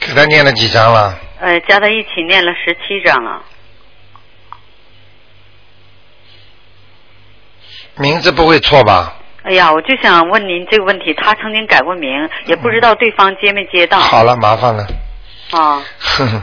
[0.00, 1.16] 给他念了几张了？
[1.40, 3.42] 呃，加在一起念了十七张了。
[7.96, 9.14] 名字不会错吧？
[9.42, 12.10] 哎呀，我就想问您这个问题，他曾经改过名，
[12.46, 13.98] 也不知道对方接没接到。
[13.98, 14.86] 好了，麻烦了。
[15.50, 16.42] 啊， 哼哼，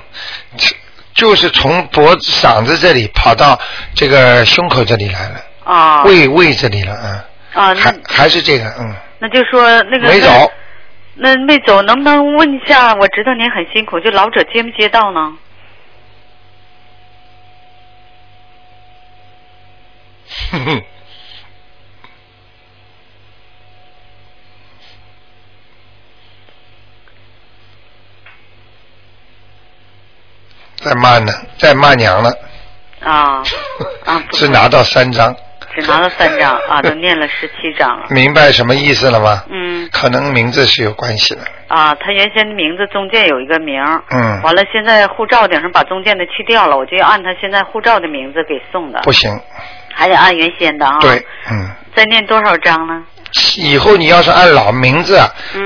[1.16, 3.60] 就是从脖子、嗓子这里跑到
[3.96, 10.30] 这个胸口这里来了，啊胃胃这里了，嗯，啊，还还是这个，嗯，那就说那个没走。
[11.20, 12.94] 那没走，能不能问一下？
[12.94, 15.38] 我知道您很辛苦，就老者接没接到呢？
[20.52, 20.84] 哼哼。
[30.78, 32.30] 在骂呢，在骂娘了，
[33.02, 33.42] 啊
[34.06, 35.36] 啊，不 只拿到三张，
[35.80, 38.08] 只拿了三张啊，都念了十七张了。
[38.10, 39.44] 明白什么意思了吗？
[39.50, 39.88] 嗯。
[39.92, 49.32] 可能名字是有关系的，啊，他原先的名字中间有一个名儿，嗯，完了现在护照顶上把中间的去掉了，我就要按他现在护照的名字给送的，不行，
[49.94, 50.98] 还得按原先的啊。
[51.00, 53.02] 对，，嗯，再念多少张呢？
[53.58, 55.20] 以后你要是按老名字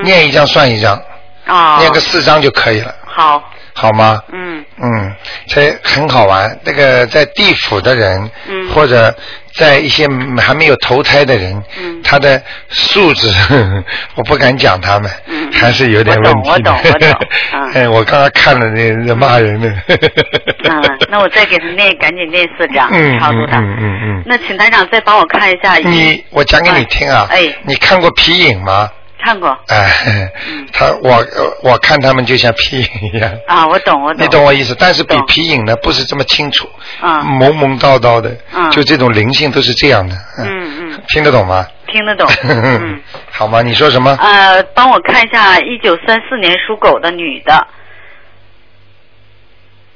[0.03, 1.01] 念一张算一张，
[1.45, 4.19] 啊，念个四张就可以了，好，好吗？
[4.31, 5.15] 嗯嗯，
[5.47, 6.57] 这很好玩。
[6.63, 9.13] 那个在地府的人，嗯或者
[9.53, 10.07] 在一些
[10.37, 13.27] 还没有投胎的人，嗯他的素质，
[14.15, 16.51] 我不敢讲他们，嗯还是有点问题的。
[16.51, 17.19] 我懂我懂我懂
[17.53, 19.69] 嗯 哎，我刚刚看了那那骂人的。
[19.69, 23.59] 嗯，那我再给他念，赶紧念四张，嗯超度他。
[23.59, 24.23] 嗯嗯嗯嗯。
[24.25, 25.75] 那请台长再帮我看一下。
[25.75, 28.89] 你我讲给你听啊，哎你看过皮影吗？
[29.23, 31.25] 看过哎，嗯他我
[31.63, 33.31] 我看他们就像皮影一样。
[33.47, 33.67] 啊？
[33.67, 34.23] 我懂，我懂。
[34.23, 36.67] 你懂我意思，但是比皮影呢不是这么清楚，
[36.99, 41.65] 啊懵懵叨叨的，嗯就这种灵性都是这样的，嗯嗯，听得懂吗？
[41.87, 42.27] 听得懂。
[42.43, 43.01] 嗯。
[43.31, 43.61] 好吗？
[43.61, 44.17] 你说什么？
[44.21, 47.67] 呃，帮我看一下一九三四年属狗的女的，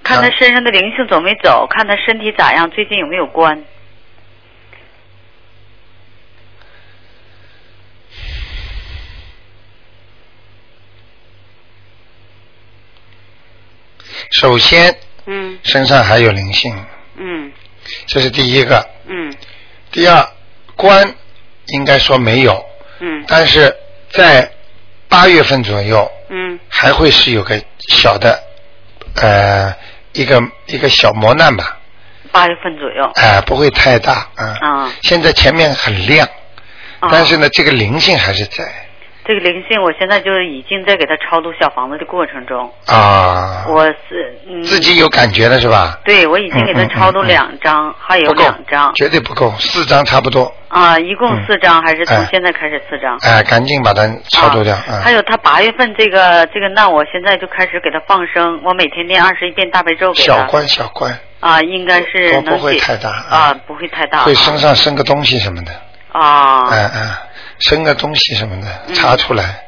[0.04, 3.64] 看她身上的灵性走没走，看她身体咋样，最近有没有关？
[14.32, 15.58] 首先嗯。
[15.64, 16.76] 身上还有灵性，
[17.18, 17.52] 嗯。
[18.06, 18.88] 这是第一个。
[19.08, 19.34] 嗯。
[19.92, 20.28] 第二，
[20.76, 21.16] 官
[21.68, 22.64] 应该说没有，
[23.00, 23.24] 嗯。
[23.28, 23.76] 但是
[24.10, 24.52] 在
[25.08, 26.60] 八月份左右嗯。
[26.68, 28.42] 还会是有个小的
[29.16, 29.74] 呃
[30.14, 31.80] 一个一个小磨难吧，
[32.32, 33.12] 八月份左右。
[33.16, 34.54] 哎、不会太大，嗯。
[34.56, 34.94] 啊。
[35.04, 36.28] 现在前面很亮，
[37.00, 37.10] 啊。
[37.12, 38.64] 但是呢，这个灵性还是在
[39.26, 43.66] 这个灵性，我现在就是已经在给他超度小房子的过程中，啊。
[43.68, 46.00] 我是嗯，自己有感觉了是吧？
[46.04, 50.54] 对我已经给她嗯嗯超度嗯嗯两张，还有两张，绝对不够，四张差不多。
[50.68, 53.18] 啊，一共四张，还是从哎现在开始四张？
[53.24, 54.76] 哎，赶紧把它超度掉。
[54.76, 60.26] 还有他八月份这个这个那，我现在就开始给他放生，我每天念二十一遍大悲咒给他。
[60.26, 64.20] 小关小关，啊，应该是不会太大啊，不会太大。
[64.20, 65.72] 会身上生个东西什么的。
[66.12, 66.70] 啊。
[66.70, 67.10] 嗯嗯，
[67.60, 69.62] 生个东西什么的嗯查出来。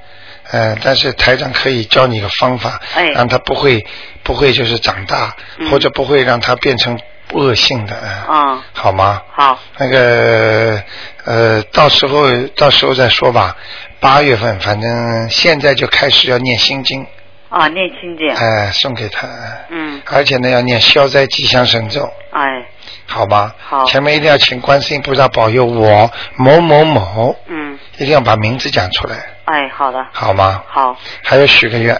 [0.51, 3.85] 嗯，但是台长可以教你一个方法，哎让他不会
[4.23, 6.97] 不会就是长大，嗯或者不会让他变成
[7.33, 7.97] 恶性的，
[8.29, 9.21] 嗯啊，好吗？
[9.33, 10.81] 好，那个
[11.25, 13.57] 呃，到时候到时候再说吧。
[13.99, 17.05] 八月份，反正现在就开始要念心经，
[17.49, 18.29] 啊，念心经。
[18.33, 19.27] 哎、送给他，
[19.69, 22.65] 嗯，而且呢要念消灾吉祥神咒，哎，
[23.05, 23.53] 好吗？
[23.59, 23.85] 好。
[23.85, 30.63] 前面一定要请观世音菩萨保佑我某某某，嗯，一定要把名字讲出来，哎，好的，好吗？
[30.67, 31.99] 好，还有许个愿，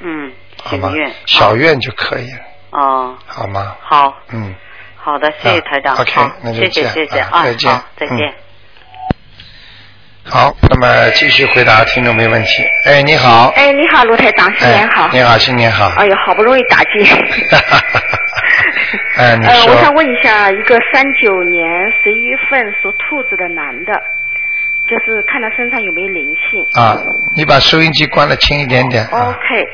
[0.00, 0.32] 嗯，
[0.62, 0.92] 好吗？
[1.26, 2.38] 小愿就可以了，
[2.70, 3.76] 啊，好吗？
[3.80, 4.54] 好，嗯，
[4.96, 5.96] 好的，谢谢啊台长。
[5.96, 7.18] OK，好那就谢谢谢谢。
[7.20, 7.72] 啊再见。
[7.72, 8.34] 好再见。
[10.30, 12.62] 好，那么继续回答听众没问题。
[12.84, 13.48] 哎，你好。
[13.56, 15.04] 哎，你好，卢台长，新年好。
[15.04, 15.88] 哎你好，新年好。
[15.96, 17.00] 哎呦，好不容易打进。
[19.16, 19.74] 哎，你呃，说。
[19.74, 24.02] 我想问一下，一个三九年十一月份属兔子的男的，
[24.86, 26.66] 就是看他身上有没有灵性。
[26.74, 26.98] 啊，
[27.34, 29.04] 你把收音机关的轻一点点。
[29.06, 29.66] 啊 OK，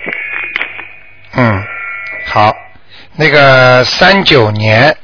[1.37, 1.65] 嗯，
[2.27, 2.57] 好，
[3.17, 4.97] 那个三九年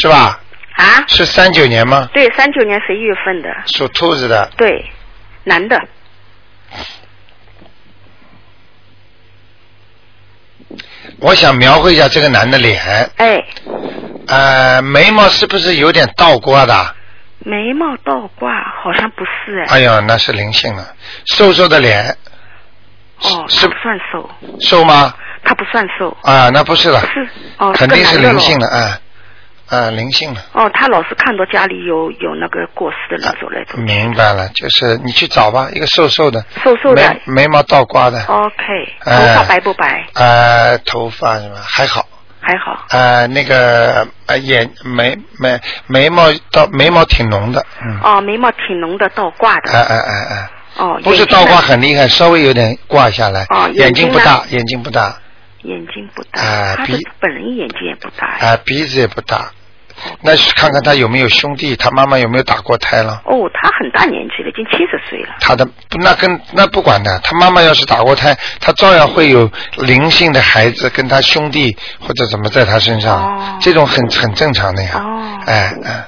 [0.00, 0.38] 是吧？
[0.80, 1.04] 啊？
[1.06, 2.08] 是三九年吗？
[2.12, 4.90] 对，三九年十一月份的，属兔子的，对，
[5.44, 5.80] 男的，
[11.18, 13.44] 我想描绘一下这个男的脸，哎，
[14.26, 16.94] 呃，眉毛是不是有点倒挂的？
[17.40, 18.50] 眉毛倒挂，
[18.82, 19.76] 好像不是哎。
[19.76, 20.94] 哎呀，那是灵性了，
[21.26, 22.16] 瘦瘦的脸，
[23.22, 25.14] 哦，是他不算瘦，瘦吗？
[25.42, 26.14] 他不算瘦。
[26.22, 29.00] 啊，那不是了，是哦，肯定是灵性的，哎，
[29.70, 30.40] 啊，灵性了。
[30.52, 33.82] 哦，他老是看到家里有有那个过世的人走来走去。
[33.82, 38.54] 明白了，就是你去找吧，一个瘦瘦的，瘦瘦的眉眉毛倒挂的，OK，
[39.04, 40.04] 头哎发白不白？
[40.14, 42.04] 呃，头发什么还好，
[42.40, 42.84] 还好。
[42.90, 49.70] 呃，那个呃眼眉眉眉毛倒眉毛挺浓的，嗯，哦，眉毛挺浓的，倒挂的。
[49.72, 55.16] 哎哎哎哎，哦，不是倒挂很厉害，稍微有点挂下来，哦眼眼睛不大，眼睛不大，
[55.62, 58.26] 眼睛不大，哎他的鼻本人眼睛也不大。
[58.26, 59.52] 啊、鼻子也不大，
[60.22, 63.20] 那是看看他有没有兄弟，他妈妈有没有打过胎了。
[63.24, 65.34] 哦，他很大年纪了，已经七十岁了。
[65.40, 65.66] 他的
[66.00, 74.90] 那跟那不管的，他妈妈要是打过胎，他照样会有灵性的孩子跟他兄弟或者怎么在他身上，哦这种很很正常的呀。
[74.94, 76.04] 哦哎哎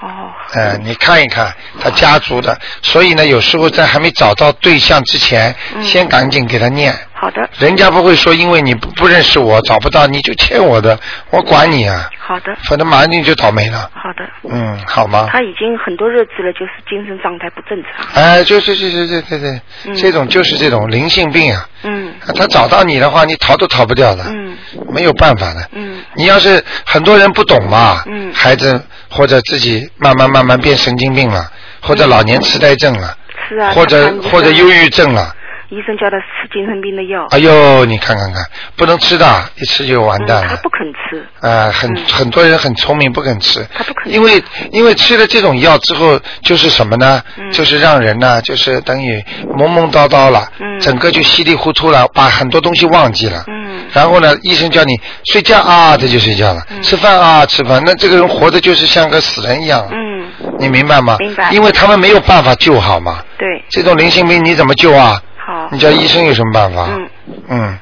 [0.00, 0.06] 哦，
[0.54, 6.94] 哎，你看一看他家族的，所以呢，有时候在还没找到对象之前，嗯先赶紧给他念。
[7.20, 10.98] 好的，人家不会说因为你不不认识我找不到你就欠我的，
[11.30, 13.90] 我管你啊，好的，否则马上你就倒霉了。
[13.92, 14.24] 好的。
[14.48, 15.28] 嗯，好吗？
[15.32, 18.06] 他已经很多日子了，就是精神状态不正常。
[18.14, 21.68] 哎，就是就是对对对，嗯这种就是这种灵性病啊。
[21.82, 24.56] 嗯他找到你的话，你逃都逃不掉的，嗯
[24.92, 25.68] 没有办法的。
[25.72, 31.50] 嗯你要是很多人不懂嘛，嗯孩子或者自己慢慢慢慢变神经病了，
[31.80, 33.16] 或者老年痴呆症了，
[33.48, 33.72] 是啊。
[33.72, 35.34] 或者或者忧郁症了。
[35.70, 37.26] 医生叫他吃精神病的药。
[37.30, 38.42] 哎呦，你看看看，
[38.76, 40.56] 不能吃的，一吃就完蛋嗯，他。
[40.56, 41.26] 不肯吃。
[41.46, 43.64] 啊、很、嗯很多人很聪明，不肯吃。
[43.74, 44.42] 他不肯吃因为
[44.72, 47.22] 因为吃了这种药之后，就是什么呢？
[47.36, 49.22] 嗯就是让人呢，就是等于
[49.56, 53.44] 懵懵叨叨了，嗯整个就稀里糊涂了，把很多东西忘记了。
[53.46, 53.58] 嗯
[53.92, 54.92] 然后呢，医生叫你
[55.32, 57.82] 睡觉啊，他就睡觉了；嗯吃饭啊，吃饭。
[57.84, 61.16] 那这个人活的就是像个死人一样，嗯，你明白吗？
[61.20, 63.22] 明白因为他们没有办法救好嘛。
[63.38, 65.20] 对，这种灵性病你怎么救啊？
[65.68, 65.78] 好你。
[65.78, 66.86] 叫医生有什么办法？
[66.88, 67.08] 嗯。
[67.48, 67.78] 嗯，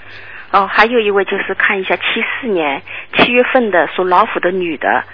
[0.52, 2.02] 哦，还有一位就是看一下七
[2.40, 2.82] 四年
[3.16, 5.04] 七月份的属老虎的女的，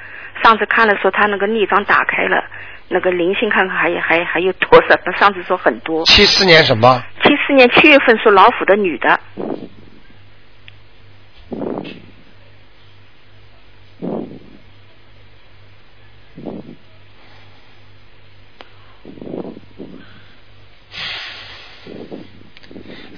[0.42, 2.44] 上次看了说她那个逆章打开了，
[2.88, 4.96] 那个灵性看看还有还还有多少？
[5.04, 6.04] 她上次说很多。
[6.06, 7.02] 七四年什么？
[7.22, 9.20] 七四年七月份属老虎的女的，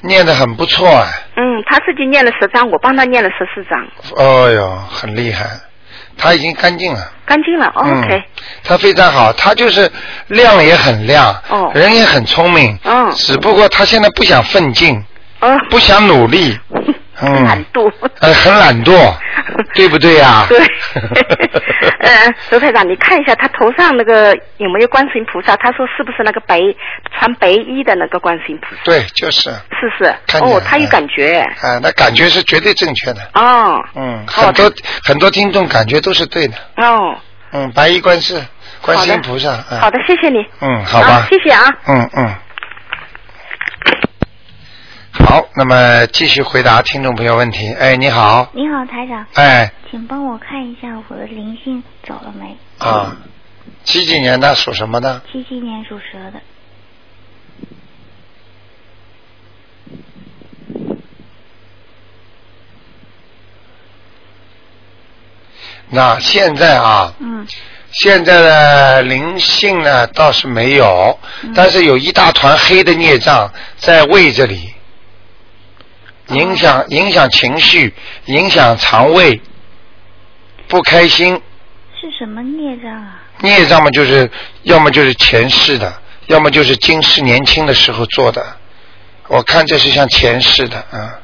[0.07, 1.07] 念得很不错啊。
[1.36, 3.86] 嗯，他自己念了十张，我帮他念了十四张，
[4.16, 5.46] 哦哟，很厉害，
[6.16, 7.12] 他已经干净了。
[7.26, 7.66] 干净了。
[7.74, 8.22] 哦嗯 OK，，
[8.62, 9.90] 他非常好，他就是
[10.28, 15.02] 亮也很亮，哦人也很聪明，嗯只不过他现在不想奋进，
[15.40, 16.59] 哦，不想努力，
[17.20, 17.92] 嗯懒惰。
[18.20, 19.14] 呃，很懒惰，
[19.74, 20.58] 对不对呀、对，
[22.00, 25.56] 呃，周台长，你看一下他头上那个有没有观世音菩萨？
[25.56, 26.60] 他说是不是那个白
[27.18, 28.80] 穿白衣的那个观世音菩萨？
[28.84, 30.38] 对，就是，是是。
[30.40, 31.38] 哦，他有感觉。
[31.62, 34.72] 啊，那感觉是绝对正确的，哦嗯，哦很多、
[35.04, 37.16] 很多听众感觉都是对的，哦，
[37.52, 38.40] 嗯，白衣观世，
[38.80, 40.38] 观世音菩萨，嗯好的，谢谢你。
[40.60, 41.62] 嗯，好吧啊，谢谢啊。
[41.88, 42.34] 嗯嗯。
[45.27, 47.72] 好，那么继续回答听众朋友问题。
[47.72, 52.57] 哎，你好，你好，台长，哎请帮我看一下我的灵性走了没？
[52.79, 53.16] 啊，
[53.85, 55.22] 几几年的属什么的？
[55.33, 56.41] 七七年属蛇的。
[65.89, 67.47] 那现在啊，嗯
[67.93, 74.74] 现在的灵性呢倒是没有，嗯但是有一大团黑的孽障在胃这里，
[76.29, 77.93] 影响影响情绪，
[78.27, 79.41] 影响肠胃，
[80.68, 81.41] 不开心。
[82.01, 83.22] 是什么孽障啊？
[83.41, 84.31] 孽障嘛，就是
[84.62, 85.93] 要么就是前世的，
[86.27, 88.45] 要么就是今世年轻的时候做的。
[89.29, 91.20] 我看这是像前世的，啊。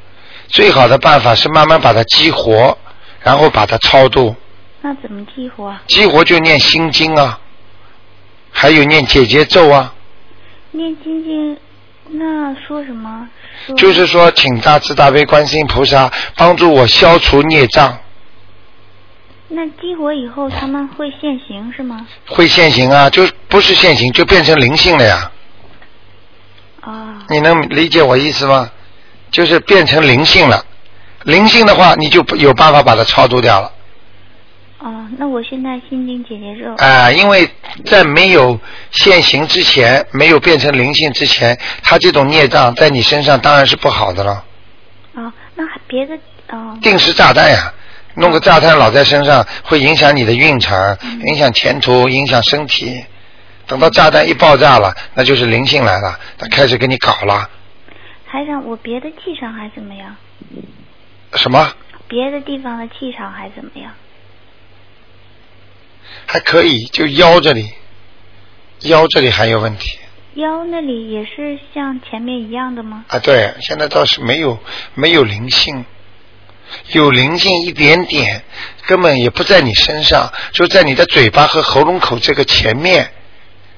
[0.49, 2.77] 最好的办法是慢慢把它激活，
[3.21, 4.35] 然后把它超度。
[4.83, 5.83] 那怎么激活啊？
[5.87, 7.39] 激活就念心经啊，
[8.51, 9.95] 还有念解结咒啊。
[10.73, 11.57] 念心经，
[12.13, 13.29] 那说什么？
[13.67, 17.99] 说就是说，请大慈大悲观世音菩萨帮助我消除孽障，
[19.49, 22.07] 那激活以后他们会现形是吗？
[22.27, 25.31] 会现行啊，就不是现行，就变成灵性了呀。
[26.81, 28.71] 啊、你能理解我意思吗？
[29.31, 30.65] 就是变成灵性了，
[31.25, 33.71] 灵性的话，你就有办法把它超度掉了。
[34.81, 36.75] 哦，那我现在心经解结咒。
[36.77, 37.49] 啊、因为
[37.85, 38.59] 在没有
[38.91, 44.45] 现行之前，没有变成灵性之前，他这种孽障在你身上当然是不好的了。
[45.15, 46.19] 哦，那还别的
[46.49, 46.79] 哦。
[46.81, 47.73] 定时炸弹呀，
[48.15, 53.05] 弄个炸弹老在身上，会影响你的运程，嗯影响前途，影响身体。
[53.67, 57.49] 等到炸弹一爆炸了，那就是灵性来了，他开始给你搞了。
[58.25, 60.17] 还想，我别的气场还怎么样？
[61.35, 61.71] 什么？
[62.09, 63.93] 别的地方的气场还怎么样？
[66.27, 67.71] 还可以，就腰这里，
[68.81, 69.99] 腰这里还有问题
[70.35, 73.05] 腰那里也是像前面一样的吗？
[73.09, 73.19] 啊。
[73.19, 74.59] 对，现在倒是没有
[74.95, 75.85] 没有灵性，
[76.93, 78.45] 有灵性一点点，
[78.87, 83.11] 根本也不在你身上，就在你的嘴巴和喉咙口这个前面，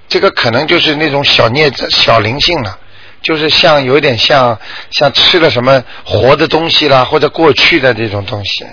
[0.09, 2.78] 这个可能就是那种小孽子、小灵性了。
[3.22, 4.59] 就是像有点像
[4.91, 8.66] 像吃了什么活的东西啦，或者过去的这种东西，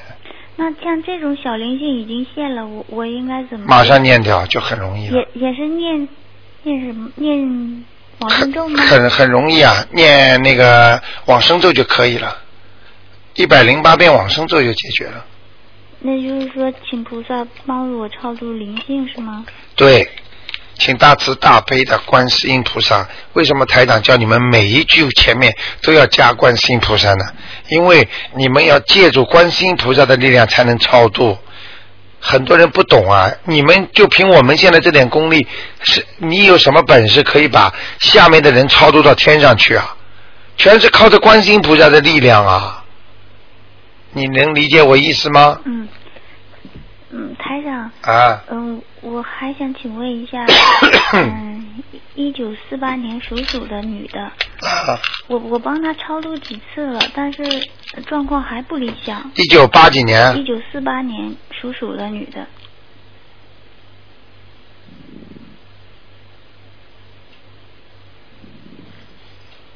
[0.62, 3.66] 那像这种小灵性已经现了，我我应该怎么？
[3.66, 5.18] 马上念掉就很容易了。
[5.18, 6.06] 也也是念
[6.64, 7.86] 念什么念
[8.20, 8.84] 往生咒吗？
[8.84, 12.36] 很很容易啊，念那个往生咒就可以了，
[13.36, 15.26] 一百零八遍往生咒就解决了。
[16.02, 19.46] 那就是说，请菩萨帮助我超度灵性是吗？
[19.78, 20.10] 对，
[20.80, 23.08] 请大慈大悲的观世音菩萨。
[23.34, 27.26] 为什么台长叫你们每一句前面都要加观世音菩萨呢？
[27.68, 31.38] 因为你们要借助观世音菩萨的力量才能超度。
[32.22, 35.48] 很多人不懂啊，你们就凭我们现在这点功力，
[35.82, 39.96] 是你有什么本事可以把下面的人超度到天上去啊？
[40.58, 42.84] 全是靠着观世音菩萨的力量啊！
[44.12, 45.60] 你能理解我意思吗？
[45.64, 45.88] 嗯
[47.12, 47.92] 嗯，台长。
[48.02, 48.44] 啊。
[48.50, 50.46] 嗯，我还想请问一下，
[51.14, 51.84] 嗯，
[52.16, 57.44] 一九四八年属鼠的女的，啊，我我帮她超度几次了，但是
[58.06, 59.32] 状况还不理想。
[59.36, 62.46] 一九八几年一九四八年属鼠的女的，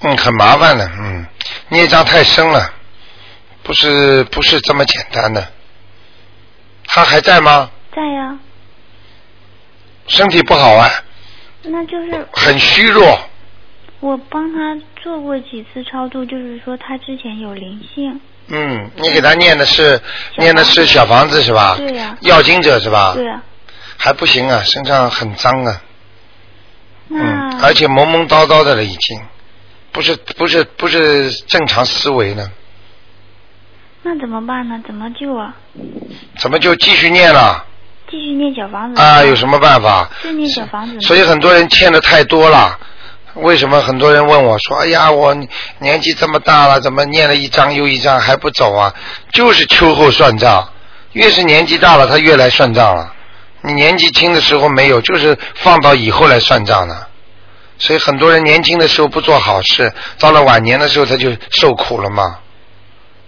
[0.02, 1.26] 嗯，很麻烦的，嗯，
[1.70, 2.72] 孽障太深了，
[3.64, 5.48] 不是不是这么简单的。
[6.86, 7.70] 他还在吗？
[7.96, 8.38] 在呀、
[10.08, 10.90] 身体不好啊，
[11.64, 13.20] 那就是很虚弱。
[14.00, 18.20] 我帮他做过几次超度，就是说他之前有灵性。
[18.48, 20.02] 嗯，你给他念的是
[20.38, 21.76] 念的是小房子是吧？
[21.78, 23.14] 对呀要经者是吧？
[23.14, 23.42] 对啊，
[23.98, 25.82] 还不行啊，身上很脏啊，
[27.08, 29.22] 那、嗯，而且懵懵叨叨的了已经，
[29.94, 32.52] 不是不是不是正常思维呢，
[34.04, 34.80] 那怎么办呢？
[34.86, 35.56] 怎么救啊？
[36.38, 37.66] 怎么就继续念了？
[38.12, 40.10] 继续念小房子啊，有什么办法？
[40.22, 41.00] 就念小房子。
[41.02, 42.78] 所以很多人欠的太多了。
[43.36, 45.34] 为什么很多人问我说：“哎呀，我
[45.80, 48.94] 年纪这么大了，怎么念了一张又一张还不走啊？”
[49.34, 50.70] 就是秋后算账，
[51.14, 53.12] 越是年纪大了，他越来算账了。
[53.62, 57.08] 你年纪轻的时候没有，就是放到以后来算账的。
[57.80, 62.38] 所以很多人年轻的时候不做好事，到了晚年的时候他就受苦了嘛。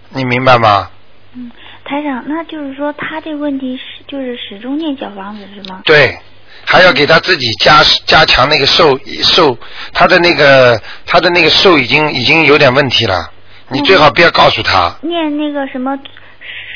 [0.10, 0.90] 你明白吗？
[1.34, 1.52] 嗯，
[1.84, 5.82] 台长，那就是说他这个问题是就是始终念小房子是吗？
[5.86, 6.18] 对，
[6.66, 9.58] 还要给他自己加加强那个寿寿，
[9.94, 13.30] 他的那个他的那个寿已经已经有点问题了，
[13.70, 14.96] 你最好不要告诉他。
[15.02, 15.98] 念那个什么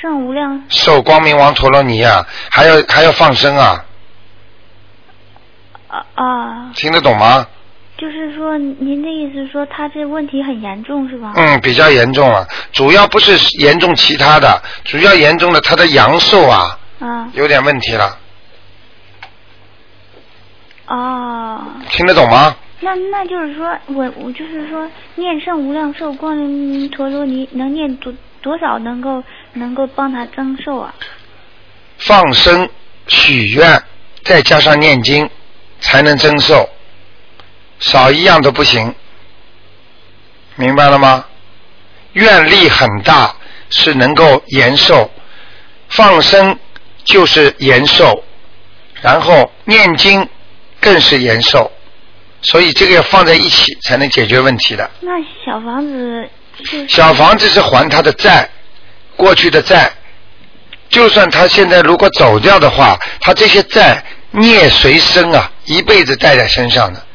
[0.02, 3.86] 圣无量寿光明王陀罗尼啊，还要还要放生啊，
[5.88, 7.48] 啊啊，听得懂吗？
[8.00, 11.34] 就是说您的意思是说他这问题很严重是吧？
[11.36, 18.18] 嗯，比较严重了，主要不是严重其他的，主要严重的他的阳寿啊啊有点问题了，
[20.88, 22.56] 哦，听得懂吗？
[22.80, 29.22] 那那就是说我我就是说念圣无量寿光明陀罗尼能念多多少能够
[29.54, 30.94] 能够帮他增寿啊？
[31.98, 32.70] 放生、
[33.08, 33.84] 许愿，
[34.24, 35.30] 再加上念经，
[35.82, 36.70] 才能增寿，
[37.80, 38.94] 少一样都不行，
[40.56, 41.26] 明白了吗？
[42.14, 43.36] 愿力很大，
[43.70, 45.10] 是能够延寿，
[45.90, 46.58] 放生
[47.04, 48.24] 就是延寿，
[49.02, 50.28] 然后念经
[50.82, 51.72] 更是延寿，
[52.42, 54.90] 所以这个要放在一起才能解决问题的。
[55.02, 55.12] 那
[55.46, 58.50] 小房子就是小房子是还他的债，
[59.16, 59.92] 过去的债。
[60.90, 67.06] 就算他现在如果走掉的话，他这些债孽随身啊，一辈子带在身上的，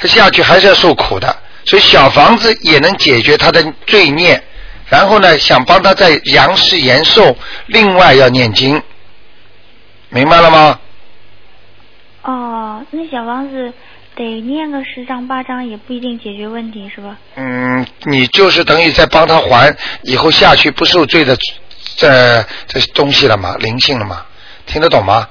[0.00, 1.36] 他下去还是要受苦的。
[1.64, 4.42] 所以小房子也能解决他的罪孽，
[4.88, 7.36] 然后呢，想帮他在阳世延寿，
[7.66, 8.82] 另外要念经，
[10.08, 10.80] 明白了吗？
[12.22, 13.72] 哦，那小房子
[14.14, 17.16] 得念个十张八张也不一定解决问题是吧？
[17.36, 21.36] 嗯，你就是等于在帮他还以后下去不受罪的
[21.96, 24.24] 这这东西了嘛，灵性了嘛，
[24.66, 25.28] 听得懂吗？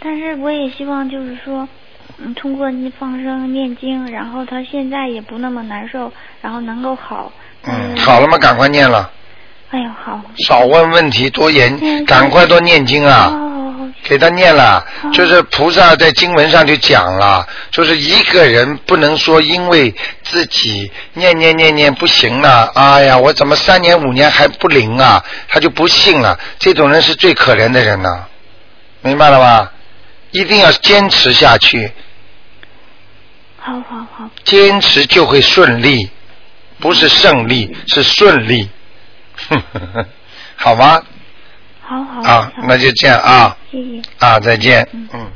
[0.00, 1.68] 但是我也希望就是说，
[2.18, 7.32] 嗯，通过你放生念经，然后他现在也不那么难受，然后能够好。
[7.64, 8.38] 嗯，好了吗？
[8.38, 9.10] 赶快念了，
[9.70, 10.20] 哎呦，好。
[10.46, 13.30] 少问问题，多研，赶快多念经啊！
[13.32, 13.52] 哦
[14.02, 19.92] 给他念了，就是菩萨在经文上就讲了，就是一个人不能说因为
[20.22, 25.22] 自己念念念念不行了，哎呀，我怎么三年五年还不灵啊？
[25.48, 28.24] 他就不信了，这种人是最可怜的人呢，
[29.02, 29.72] 明白了吧？
[30.30, 31.90] 一定要坚持下去，
[33.66, 36.08] 好好好，坚持就会顺利，
[36.78, 38.70] 不是胜利，是顺利。
[40.54, 41.02] 好吗？
[41.82, 44.00] 好好啊，那就这样啊谢谢。
[44.20, 44.88] 啊，再见。
[44.92, 45.28] 嗯。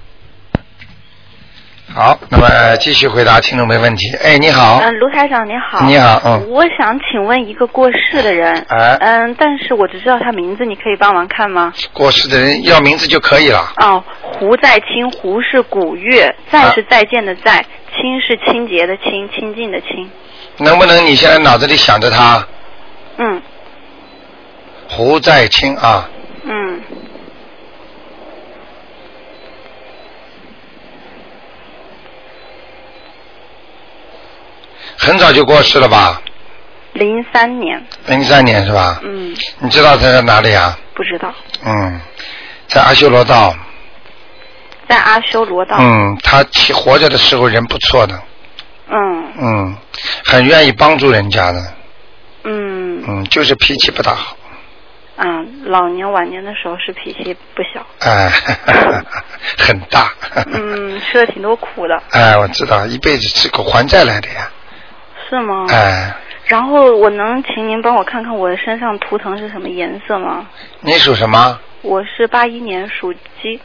[1.93, 4.15] 好，那么继续回答听众没问题。
[4.23, 5.85] 哎，你好，嗯，卢台长你好。
[5.87, 8.55] 你好嗯我想请问一个过世的人。
[8.69, 11.73] 哎嗯，但是我只知道他名字，你可以帮忙看吗？
[11.93, 13.73] 过世的人要名字就可以了。
[13.79, 17.65] 哦，胡在清，胡是古月，再啊是再见的再，
[17.97, 20.09] 清是清洁的清，清净的清。
[20.59, 22.47] 能不能你现在脑子里想着他
[23.19, 23.43] 嗯
[24.89, 26.09] 胡在清啊？
[26.45, 26.81] 嗯，
[35.03, 36.21] 很早就过世了吧？
[36.93, 37.83] 零三年。
[38.07, 39.01] 零三年是吧？
[39.03, 40.77] 嗯，你知道他在哪里啊？
[40.95, 41.33] 不知道，
[41.65, 42.01] 嗯，
[42.69, 43.55] 在阿修罗道。
[44.89, 45.77] 在阿修罗道。
[45.79, 48.21] 嗯，他其活着的时候人不错的，
[48.91, 49.77] 嗯嗯，
[50.27, 51.61] 很愿意帮助人家的，
[52.45, 54.37] 嗯嗯，就是脾气不大好，
[55.17, 58.29] 嗯，老年晚年的时候是脾气不小，哎，
[59.59, 60.13] 很大，
[60.53, 64.51] 嗯，吃了挺多苦的，哎，我知道，一辈子吃苦还债来的呀，
[65.31, 65.67] 是吗？
[65.71, 66.13] 哎，
[66.47, 70.49] 然后我能请您帮我看看我的身上图腾是什么颜色吗？
[70.81, 71.59] 你属什么？
[71.83, 73.61] 我是八一年属鸡。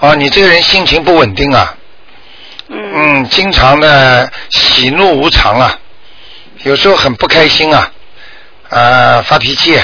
[0.00, 1.74] 哦，你这个人心情不稳定啊，
[2.68, 5.78] 嗯，经常的喜怒无常啊，
[6.64, 7.90] 有时候很不开心啊，
[8.68, 9.80] 呃，发脾气，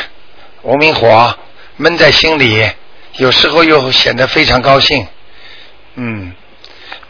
[0.60, 1.34] 无名火
[1.76, 2.70] 闷在心里，
[3.16, 5.06] 有时候又显得非常高兴，
[5.94, 6.34] 嗯，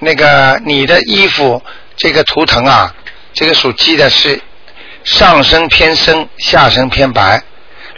[0.05, 1.63] 那个你的衣服
[1.97, 2.93] 这个图腾啊，
[3.33, 4.41] 这个属鸡的是
[5.05, 7.41] 上身偏深，下身偏白，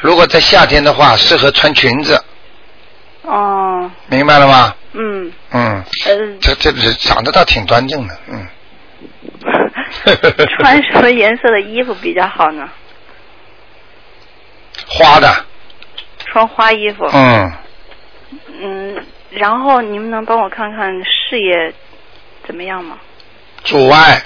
[0.00, 2.22] 如果在夏天的话，适合穿裙子，
[3.22, 4.74] 哦，明白了吗？
[4.92, 8.46] 嗯，嗯，呃，这这这长得倒挺端正的，嗯。
[10.58, 12.68] 穿什么颜色的衣服比较好呢？
[14.86, 15.44] 花的，
[16.26, 17.04] 穿花衣服。
[17.12, 17.52] 嗯，
[18.60, 21.72] 嗯，然后你们能帮我看看事业
[22.46, 22.96] 怎么样吗？
[23.64, 24.22] 阻碍，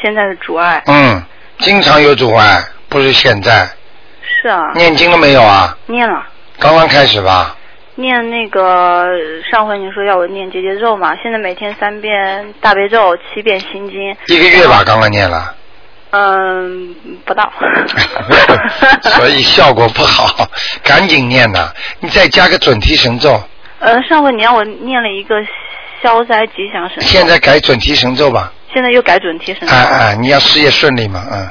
[0.00, 0.82] 现在的阻碍。
[0.86, 1.22] 嗯，
[1.58, 3.68] 经常有阻碍，不是现在。
[4.22, 4.72] 是啊。
[4.74, 5.76] 念经了没有啊？
[5.86, 6.26] 念了。
[6.58, 7.56] 刚刚开始吧。
[7.94, 9.06] 念那个
[9.50, 14.16] 上回您说要我念结节咒嘛，现在每天三遍大悲咒，七遍心经。
[14.28, 15.54] 一个月吧，刚刚念了，
[16.10, 16.94] 嗯，
[17.26, 17.52] 不到。
[19.18, 20.48] 所以效果不好，
[20.82, 21.70] 赶紧念呐！
[22.00, 23.38] 你再加个准提神咒，
[23.80, 25.36] 呃，上回你让我念了一个
[26.02, 28.52] 消灾吉祥神咒，现在改准提神咒吧。
[28.74, 29.74] 现在又改准提神咒。
[29.74, 31.48] 哎哎，你要事业顺利嘛，嗯，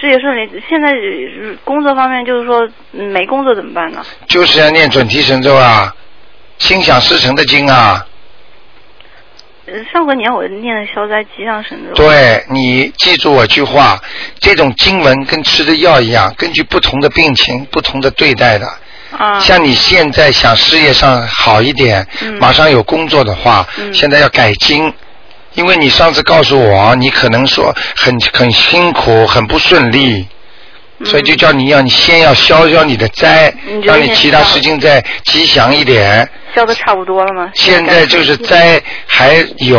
[0.00, 4.04] 事业顺利，现在呃工作方面就是说嗯没工作怎么办呢？
[4.26, 5.94] 就是要念准提神咒啊，
[6.58, 8.06] 心想事成的经啊。
[9.66, 11.94] 呃上回年我念的消灾吉祥神咒。
[11.94, 14.00] 对你记住我句话，
[14.38, 18.66] 这种经文跟吃的药一样，根据不同的病情不同的对待的。
[19.18, 19.40] 啊。
[19.40, 24.92] 像你现在想事业上好一点，嗯马上有工作的话，嗯现在要改经，
[25.54, 30.26] 因为你上次告诉我，你可能说很很辛苦，很不顺利。
[31.04, 33.52] 所以就叫你要你先要消消你的灾，
[33.82, 36.26] 让你其他事情再吉祥一点。
[36.54, 37.50] 消的差不多了吗？
[37.54, 39.78] 现在就是灾还有，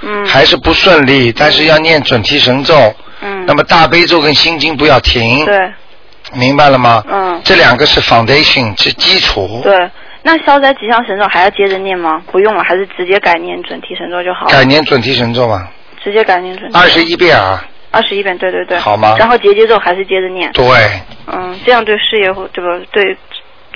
[0.00, 2.74] 嗯还是不顺利，但是要念准提神咒。
[3.20, 3.44] 嗯。
[3.46, 5.44] 那么大悲咒跟心经不要停。
[5.44, 5.54] 对。
[6.34, 7.02] 明白了吗？
[7.10, 7.40] 嗯。
[7.44, 9.60] 这两个是 foundation，是基础。
[9.62, 9.90] 对，
[10.22, 12.22] 那消灾吉祥神咒还要接着念吗？
[12.32, 14.52] 不用了，还是直接改念准提神咒就好了。
[14.52, 15.68] 改念准提神咒嘛，
[16.02, 16.78] 直接改念准提。
[16.78, 17.64] 二十一遍啊。
[17.90, 18.76] 二十一遍，对对对。
[18.78, 20.50] 好吗然后结节咒还是接着念。
[20.52, 20.64] 对，
[21.28, 23.16] 嗯，这样对事业或这个对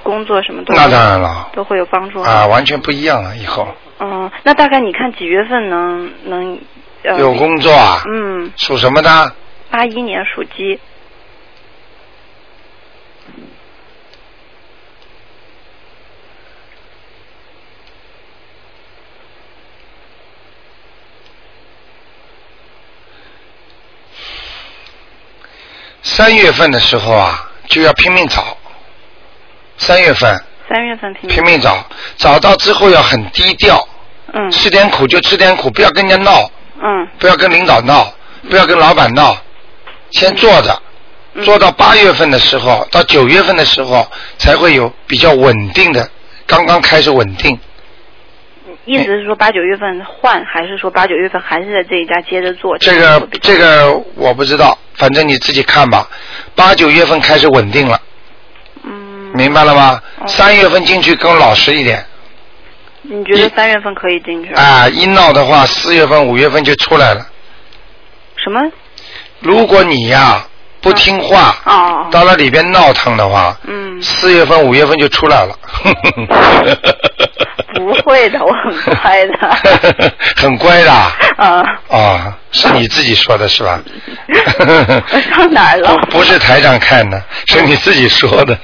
[0.03, 2.21] 工作什么都那当然了都会有帮助。
[2.23, 3.37] 啊，完全不一样了。
[3.37, 3.69] 以后
[4.01, 6.59] 嗯，那大概你看几月份能能
[7.05, 8.03] 呃有工作啊？
[8.13, 9.33] 嗯，属什么的？
[9.71, 10.81] 八一年属鸡。
[26.19, 28.57] 三月份的时候啊，就要拼命找。
[29.77, 30.37] 三月份
[30.69, 33.87] 三月份拼拼命找，找到之后要很低调。
[34.33, 34.51] 嗯。
[34.51, 36.51] 吃点苦就吃点苦，不要跟人家闹，
[36.83, 38.13] 嗯不要跟领导闹，
[38.51, 39.37] 不要跟老板闹，
[40.11, 40.83] 先坐着。
[41.35, 44.05] 嗯做到八月份的时候，到九月份的时候，
[44.39, 46.11] 才会有比较稳定的，
[46.49, 47.57] 刚刚开始稳定。
[48.89, 52.79] 意思是说八九月份换，还是说八九月份还是在这一家接着做？
[52.79, 56.09] 这个这个我不知道，反正你自己看吧。
[56.55, 58.01] 八九月份开始稳定了。
[58.85, 59.31] 嗯。
[59.35, 60.01] 明白了吗？
[60.27, 62.03] 三月份进去更老实一点
[63.03, 64.55] 你觉得三月份可以进去？
[64.55, 67.27] 啊，一闹的话，四月份、五月份就出来了。
[68.37, 68.59] 什么？
[69.41, 70.47] 如果你呀
[70.81, 75.55] 不听话，哦，到了里边闹腾的话，嗯，四月份、五月份就出来了。
[77.79, 80.13] 不会的，我很乖的。
[80.37, 80.93] 很乖的。
[80.93, 81.63] 啊。
[81.89, 83.81] 啊，是你自己说的是吧？
[84.29, 85.95] 我上哪儿了？
[86.11, 88.59] 不是台长看的，是你自己说的。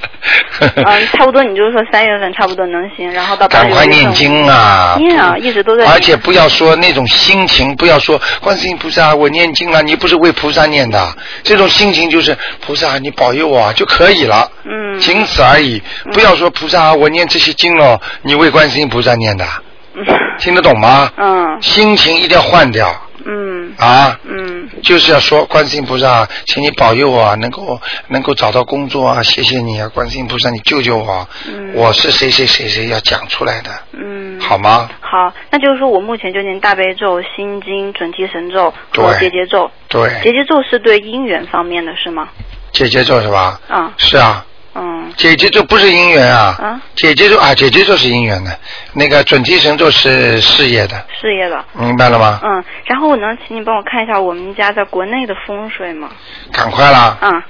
[0.58, 4.96] 嗯，差不多，你就是说三月份差不多能行，然后到八赶快念经啊！
[4.98, 5.86] 念啊，一直都在。
[5.86, 15.82] 而且不要说那种心情，不要说观世音菩萨，我念经了，你不是为菩萨念的，这种心情就是菩萨，你保佑我啊就可以了，嗯，仅此而已。
[16.12, 19.44] 不要说菩萨，我念这些经了，你为观世音菩萨念的，
[20.38, 21.10] 听得懂吗？
[21.16, 22.94] 嗯心情一定要换掉
[23.26, 24.18] 嗯啊！
[24.24, 34.38] 嗯就是要说观世音菩萨，请你保佑我啊，能够能够找到工作啊，谢谢你啊，观世音菩萨，你救救我，嗯我是谁谁谁谁要讲出来的，嗯。
[34.40, 34.90] 好吗？
[35.00, 39.70] 好，那就是说我目前就念大悲咒、心经、准提神咒和对结节咒。
[39.88, 42.28] 对，结节咒是对姻缘方面的是吗？
[42.72, 43.58] 结节咒是吧？
[43.68, 44.44] 啊是啊，
[44.76, 48.58] 嗯姐姐咒不是姻缘啊，啊，姐姐咒啊，姐姐咒是姻缘的，
[48.94, 51.64] 那个准提神咒是事业的，事业的。
[51.74, 52.40] 明白了吗？
[52.42, 56.10] 嗯，然后我能请你帮我看一下我们家在国内的风水吗？
[56.52, 57.16] 赶快啦！
[57.20, 57.42] 嗯，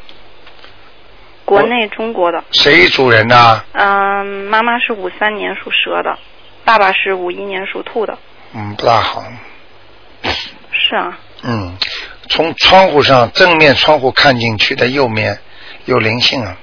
[1.46, 2.44] 国内中国的。
[2.52, 3.64] 谁主人呢？
[3.72, 6.18] 嗯，妈妈是五三年属蛇的，
[6.64, 8.18] 爸爸是五一年属兔的。
[8.54, 9.24] 嗯，不大好。
[10.72, 11.74] 是啊，嗯，
[12.28, 15.38] 从窗户上正面窗户看进去的右面
[15.86, 16.56] 有灵性啊。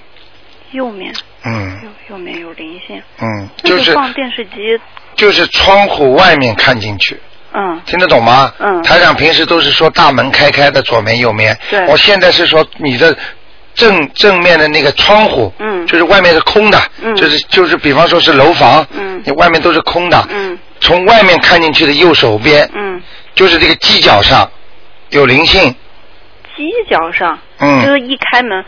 [0.72, 1.13] 右面。
[1.43, 1.80] 嗯。
[1.84, 3.01] 右右面有灵性。
[3.19, 4.80] 嗯，就是放电视机。
[5.15, 7.19] 就是窗户外面看进去，
[7.53, 7.80] 嗯。
[7.86, 8.51] 听得懂吗？
[8.59, 8.82] 嗯。
[8.84, 11.86] 台长平时都是说大门开开的左面右面，对。
[11.88, 13.15] 我现在是说你的
[13.76, 15.86] 正正面的那个窗户，嗯。
[15.86, 17.15] 就是外面是空的，嗯。
[17.15, 19.22] 就是就是比方说是楼房，嗯。
[19.26, 20.57] 你外面都是空的，嗯。
[20.80, 22.99] 从外面看进去的右手边，嗯，
[23.36, 24.49] 就是这个犄角上
[25.09, 25.76] 有灵性，
[26.55, 27.38] 犄角上。
[27.59, 27.86] 嗯。
[27.86, 28.63] 就是一开门。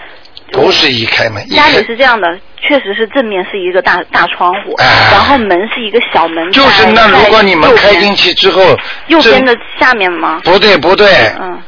[0.54, 8.62] 不是一开门，家里是这样的，确实是正面是一个大大窗户，然后门是一个小门就是那如果你们开进去之后，
[9.08, 10.40] 右边的下面吗？
[10.44, 11.08] 不对不对，
[11.42, 11.60] 嗯，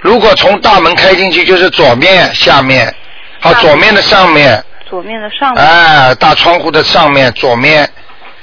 [0.00, 2.94] 如果从大门开进去，就是左面下面，
[3.40, 5.64] 好，左面的上面，左面的上面。
[5.64, 7.88] 哎，大窗户的上面左面。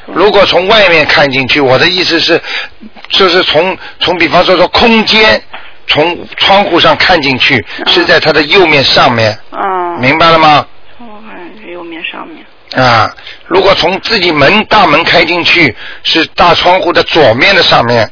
[0.08, 2.42] 如果从外面看进去，我的意思是，
[3.10, 5.42] 就是从从比方说说空间，
[5.92, 10.00] 从窗户上看进去，是在它的右面上面，嗯。
[10.00, 10.66] 明白了吗？
[11.00, 12.46] 我看是右面上面。
[12.82, 13.08] 啊，
[13.46, 18.10] 如果从自己门大门开进去，是大窗户的左面的上面，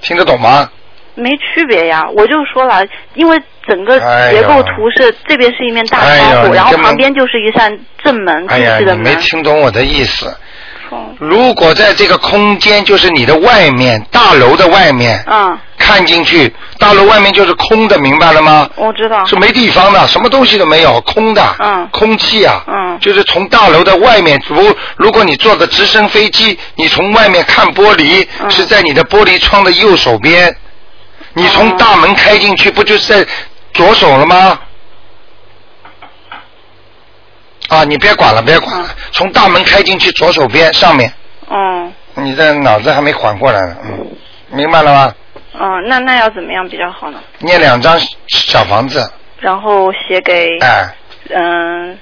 [0.00, 0.68] 听得懂吗？
[1.14, 4.00] 没区别呀，我就说了，因为整个
[4.32, 9.04] 结构图是、这边是一面大哎窗户，然后旁边就是一扇正门，哎呀，进去的门。
[9.04, 10.36] 你没听懂我的意思。
[10.94, 18.68] 哦如果在这个空间，就是你的外面，大楼的外面，嗯，看进去，大楼外面就是空的，明白了吗？
[18.76, 19.24] 我知道。
[19.24, 21.88] 是没地方的，什么东西都没有，空的，嗯。
[21.92, 22.98] 空气啊，嗯。
[23.00, 28.50] 就是从大楼的外面，如如果你坐的直升飞机，你从外面看玻璃，嗯。
[28.50, 30.54] 是在你的玻璃窗的右手边，
[31.32, 33.30] 你从大门开进去，不就是在
[33.72, 34.58] 左手了吗？
[37.68, 41.12] 啊，你别管了，别管了，从大门开进去左手边上面，
[41.50, 44.06] 嗯你的脑子还没缓过来呢，嗯，
[44.50, 45.14] 明白了吗？
[45.54, 47.18] 嗯，那那要怎么样比较好呢？
[47.38, 47.98] 念两张
[48.28, 49.10] 小房子，
[49.40, 50.94] 然后写给哎、
[51.30, 51.98] 嗯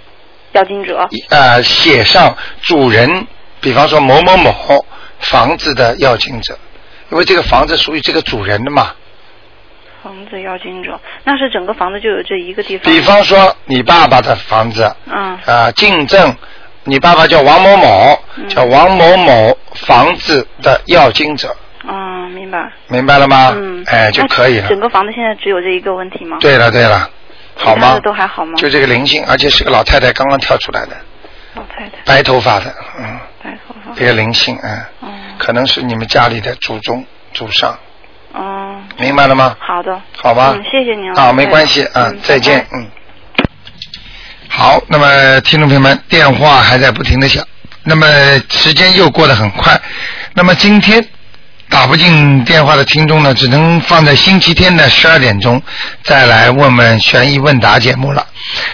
[0.52, 1.08] 要经者。
[1.30, 3.26] 呃，写上主人，
[3.60, 4.84] 比方说某某某
[5.20, 6.58] 房子的要经者，
[7.10, 8.92] 因为这个房子属于这个主人的嘛。
[10.02, 12.92] 房子要经者，那是整个房子就有这一个地方。
[12.92, 16.34] 比方说你爸爸的房子，嗯啊，进证，
[16.84, 21.54] 你爸爸叫王某某，叫王某某房子的要经者，
[21.88, 22.70] 嗯，明白。
[22.88, 23.52] 明白了吗？
[23.54, 24.68] 嗯，哎，就可以了。
[24.68, 26.38] 整个房子现在只有这一个问题吗？
[26.40, 27.08] 对了对了，
[27.54, 27.98] 好吗？
[28.02, 28.54] 都还好吗？
[28.56, 30.96] 就这个灵性，而且是个老太太刚刚跳出来的，
[31.54, 33.92] 老太太，白头发的，嗯，白头发。
[33.94, 34.80] 这个灵性，嗯，
[35.38, 37.78] 可能是你们家里的祖宗祖上，
[38.32, 39.56] 哦，明白了吗？
[39.60, 40.00] 好的。
[40.16, 42.86] 好吧嗯，谢谢您啊，没关系，啊，再见，嗯。
[44.48, 47.46] 好，那么听众朋友们，电话还在不停的响，
[47.84, 48.06] 那么
[48.50, 49.80] 时间又过得很快，
[50.34, 51.04] 那么今天
[51.72, 55.60] 打不进电话的听众呢，只能放在星期天的十二点钟
[56.04, 58.26] 再来问问悬疑问答节目了。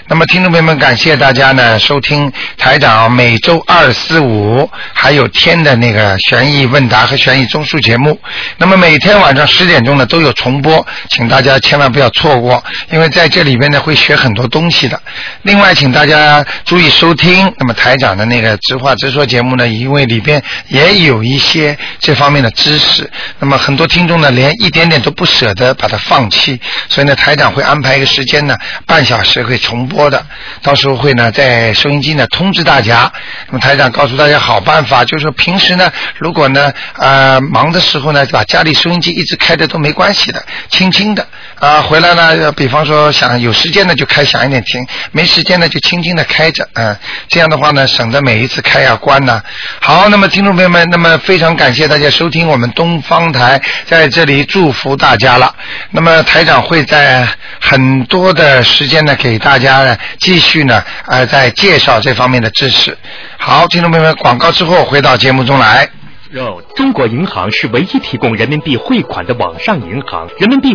[0.09, 8.19] 那么，听众朋友们，感谢大家呢收听台长每周二、四、五还有天的那个悬疑问答和悬疑综述节目。
[8.57, 15.01] 那么每天晚上十点钟呢都有重播，请大家千万不要错过，因为在这里边呢会学很多东西的。
[15.43, 17.53] 另外，请大家注意收听。
[17.59, 23.09] 那么台长的那个直话直说节目呢，因为里边也有一些这方面的知识，是
[23.39, 30.27] 那么很多听众呢连一点点都不舍得把它放弃，所以呢台长会安排一个时间呢，半小时会重播的，
[30.63, 33.13] 到时候会呢在收音机呢通知大家。
[33.47, 41.27] 那么台长告诉大家好办法，就是说平时呢，如果呢呃忙的时候呢，把家里收音机一直开着都没关系的，轻轻的。
[41.61, 46.97] 啊、回来呢，比方说想有时间呢就开响一点听，没时间呢就轻轻的开着，嗯、
[47.29, 49.43] 这样的话呢省得每一次开啊关呐、
[49.81, 55.53] 好，那么听众朋友们，那么非常感谢大家收听我们东方台，在这里祝福大家了。
[55.91, 57.27] 那么台长会在
[57.61, 62.97] 很多的时间呢，给大家呢继续呢呃在介绍这方面的知识。
[63.37, 65.89] 好，听众朋友们，广告之后回到节目中来。
[66.33, 70.29] 哟，中国银行是唯一提供人民币汇款的网上银行。
[70.39, 70.67] 人民币